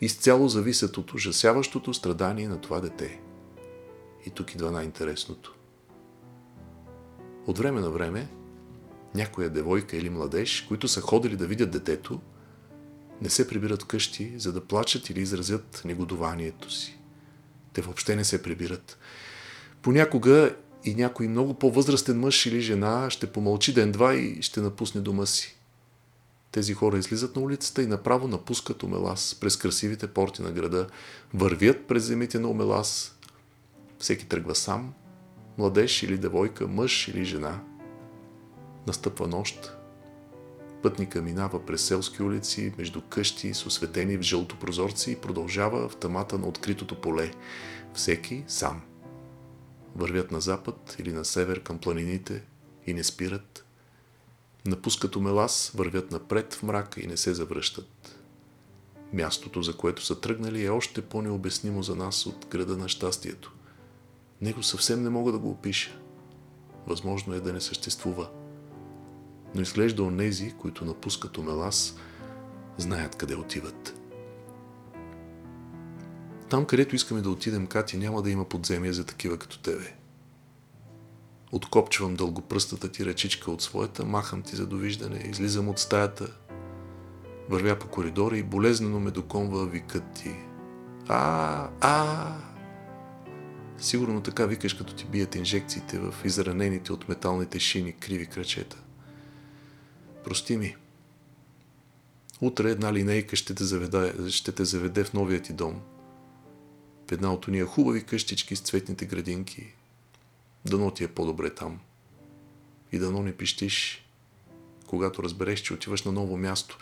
изцяло 0.00 0.48
зависят 0.48 0.96
от 0.96 1.14
ужасяващото 1.14 1.94
страдание 1.94 2.48
на 2.48 2.60
това 2.60 2.80
дете. 2.80 3.20
И 4.26 4.30
тук 4.30 4.54
идва 4.54 4.70
най-интересното. 4.70 5.54
От 7.46 7.58
време 7.58 7.80
на 7.80 7.90
време, 7.90 8.28
някоя 9.14 9.50
девойка 9.50 9.96
или 9.96 10.10
младеж, 10.10 10.60
които 10.68 10.88
са 10.88 11.00
ходили 11.00 11.36
да 11.36 11.46
видят 11.46 11.70
детето, 11.70 12.20
не 13.22 13.30
се 13.30 13.48
прибират 13.48 13.84
къщи, 13.84 14.32
за 14.38 14.52
да 14.52 14.64
плачат 14.64 15.10
или 15.10 15.20
изразят 15.20 15.82
негодованието 15.84 16.72
си. 16.72 16.98
Те 17.72 17.82
въобще 17.82 18.16
не 18.16 18.24
се 18.24 18.42
прибират. 18.42 18.98
Понякога 19.82 20.54
и 20.84 20.94
някой 20.94 21.28
много 21.28 21.54
по-възрастен 21.54 22.20
мъж 22.20 22.46
или 22.46 22.60
жена 22.60 23.10
ще 23.10 23.32
помълчи 23.32 23.74
ден-два 23.74 24.14
и 24.14 24.42
ще 24.42 24.60
напусне 24.60 25.00
дома 25.00 25.26
си. 25.26 25.56
Тези 26.52 26.74
хора 26.74 26.98
излизат 26.98 27.36
на 27.36 27.42
улицата 27.42 27.82
и 27.82 27.86
направо 27.86 28.28
напускат 28.28 28.82
Омелас 28.82 29.36
през 29.40 29.56
красивите 29.56 30.06
порти 30.06 30.42
на 30.42 30.52
града, 30.52 30.86
вървят 31.34 31.86
през 31.86 32.02
земите 32.02 32.38
на 32.38 32.48
Омелас. 32.48 33.18
Всеки 33.98 34.26
тръгва 34.26 34.54
сам, 34.54 34.94
младеж 35.58 36.02
или 36.02 36.18
девойка, 36.18 36.68
мъж 36.68 37.08
или 37.08 37.24
жена. 37.24 37.60
Настъпва 38.86 39.28
нощ, 39.28 39.72
Пътника 40.82 41.22
минава 41.22 41.66
през 41.66 41.82
селски 41.82 42.22
улици, 42.22 42.72
между 42.78 43.00
къщи 43.00 43.54
с 43.54 43.66
осветени 43.66 44.16
в 44.16 44.22
жълто 44.22 44.58
прозорци 44.58 45.10
и 45.10 45.16
продължава 45.16 45.88
в 45.88 45.96
тъмата 45.96 46.38
на 46.38 46.48
откритото 46.48 47.00
поле. 47.00 47.30
Всеки 47.94 48.44
сам. 48.46 48.82
Вървят 49.96 50.30
на 50.30 50.40
запад 50.40 50.96
или 50.98 51.12
на 51.12 51.24
север 51.24 51.62
към 51.62 51.78
планините 51.78 52.42
и 52.86 52.94
не 52.94 53.04
спират. 53.04 53.64
Напускат 54.66 55.16
умелас, 55.16 55.72
вървят 55.74 56.10
напред 56.10 56.54
в 56.54 56.62
мрака 56.62 57.00
и 57.00 57.06
не 57.06 57.16
се 57.16 57.34
завръщат. 57.34 58.18
Мястото, 59.12 59.62
за 59.62 59.76
което 59.76 60.04
са 60.04 60.20
тръгнали, 60.20 60.64
е 60.64 60.70
още 60.70 61.02
по-необяснимо 61.02 61.82
за 61.82 61.96
нас 61.96 62.26
от 62.26 62.46
града 62.50 62.76
на 62.76 62.88
щастието. 62.88 63.52
Него 64.40 64.62
съвсем 64.62 65.02
не 65.02 65.10
мога 65.10 65.32
да 65.32 65.38
го 65.38 65.50
опиша. 65.50 65.98
Възможно 66.86 67.34
е 67.34 67.40
да 67.40 67.52
не 67.52 67.60
съществува– 67.60 68.30
Но 69.54 69.60
изглежда 69.60 70.02
онези, 70.02 70.54
които 70.58 70.84
напускат 70.84 71.38
Омелас, 71.38 71.96
знаят 72.78 73.16
къде 73.16 73.34
отиват. 73.34 74.00
Там, 76.50 76.64
където 76.64 76.96
искаме 76.96 77.20
да 77.20 77.30
отидем, 77.30 77.66
Кати, 77.66 77.96
няма 77.96 78.22
да 78.22 78.30
има 78.30 78.44
подземия 78.44 78.92
за 78.92 79.04
такива 79.04 79.38
като 79.38 79.58
тебе. 79.58 79.94
Откопчвам 81.52 82.14
дългопръстата 82.14 82.88
ти 82.88 83.06
ръчичка 83.06 83.50
от 83.50 83.62
своята, 83.62 84.04
махам 84.04 84.42
ти 84.42 84.56
за 84.56 84.66
довиждане, 84.66 85.22
излизам 85.30 85.68
от 85.68 85.78
стаята, 85.78 86.26
вървя 87.48 87.78
по 87.78 87.88
коридора 87.88 88.36
и 88.36 88.42
болезнено 88.42 89.00
ме 89.00 89.10
доконва 89.10 89.66
викът 89.66 90.04
ти. 90.14 90.34
А, 91.08 91.68
а, 91.80 92.36
Сигурно 93.78 94.20
така 94.20 94.46
викаш, 94.46 94.74
като 94.74 94.94
ти 94.94 95.04
бият 95.04 95.34
инжекциите 95.34 95.98
в 95.98 96.14
изранените 96.24 96.92
от 96.92 97.08
металните 97.08 97.58
шини 97.58 97.92
криви 97.92 98.26
крачета. 98.26 98.81
Прости 100.24 100.56
ми. 100.56 100.76
Утре 102.40 102.70
една 102.70 102.92
линейка 102.92 103.36
ще 103.36 103.54
те, 103.54 103.64
заведе, 103.64 104.30
ще 104.30 104.52
те 104.52 104.64
заведе 104.64 105.04
в 105.04 105.12
новия 105.12 105.42
ти 105.42 105.52
дом. 105.52 105.80
В 107.08 107.12
една 107.12 107.32
от 107.32 107.48
уния 107.48 107.66
хубави 107.66 108.04
къщички 108.04 108.56
с 108.56 108.60
цветните 108.60 109.06
градинки. 109.06 109.74
Дано 110.64 110.90
ти 110.90 111.04
е 111.04 111.08
по-добре 111.08 111.50
там. 111.50 111.80
И 112.92 112.98
дано 112.98 113.22
не 113.22 113.36
пищиш, 113.36 114.06
когато 114.86 115.22
разбереш, 115.22 115.60
че 115.60 115.74
отиваш 115.74 116.02
на 116.02 116.12
ново 116.12 116.36
място. 116.36 116.78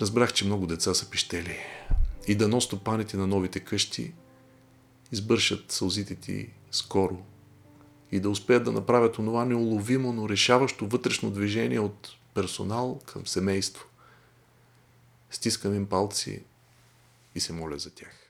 Разбрах, 0.00 0.32
че 0.32 0.44
много 0.44 0.66
деца 0.66 0.94
са 0.94 1.10
пищели. 1.10 1.58
И 2.28 2.34
дано 2.34 2.60
стопаните 2.60 3.16
на 3.16 3.26
новите 3.26 3.60
къщи 3.60 4.12
избършат 5.12 5.72
сълзите 5.72 6.14
ти 6.14 6.50
скоро 6.70 7.22
и 8.12 8.20
да 8.20 8.30
успеят 8.30 8.64
да 8.64 8.72
направят 8.72 9.18
онова 9.18 9.44
неуловимо, 9.44 10.12
но 10.12 10.28
решаващо 10.28 10.86
вътрешно 10.86 11.30
движение 11.30 11.80
от 11.80 12.10
персонал 12.34 13.00
към 13.06 13.26
семейство. 13.26 13.86
Стискам 15.30 15.74
им 15.74 15.86
палци 15.86 16.44
и 17.34 17.40
се 17.40 17.52
моля 17.52 17.78
за 17.78 17.90
тях. 17.90 18.23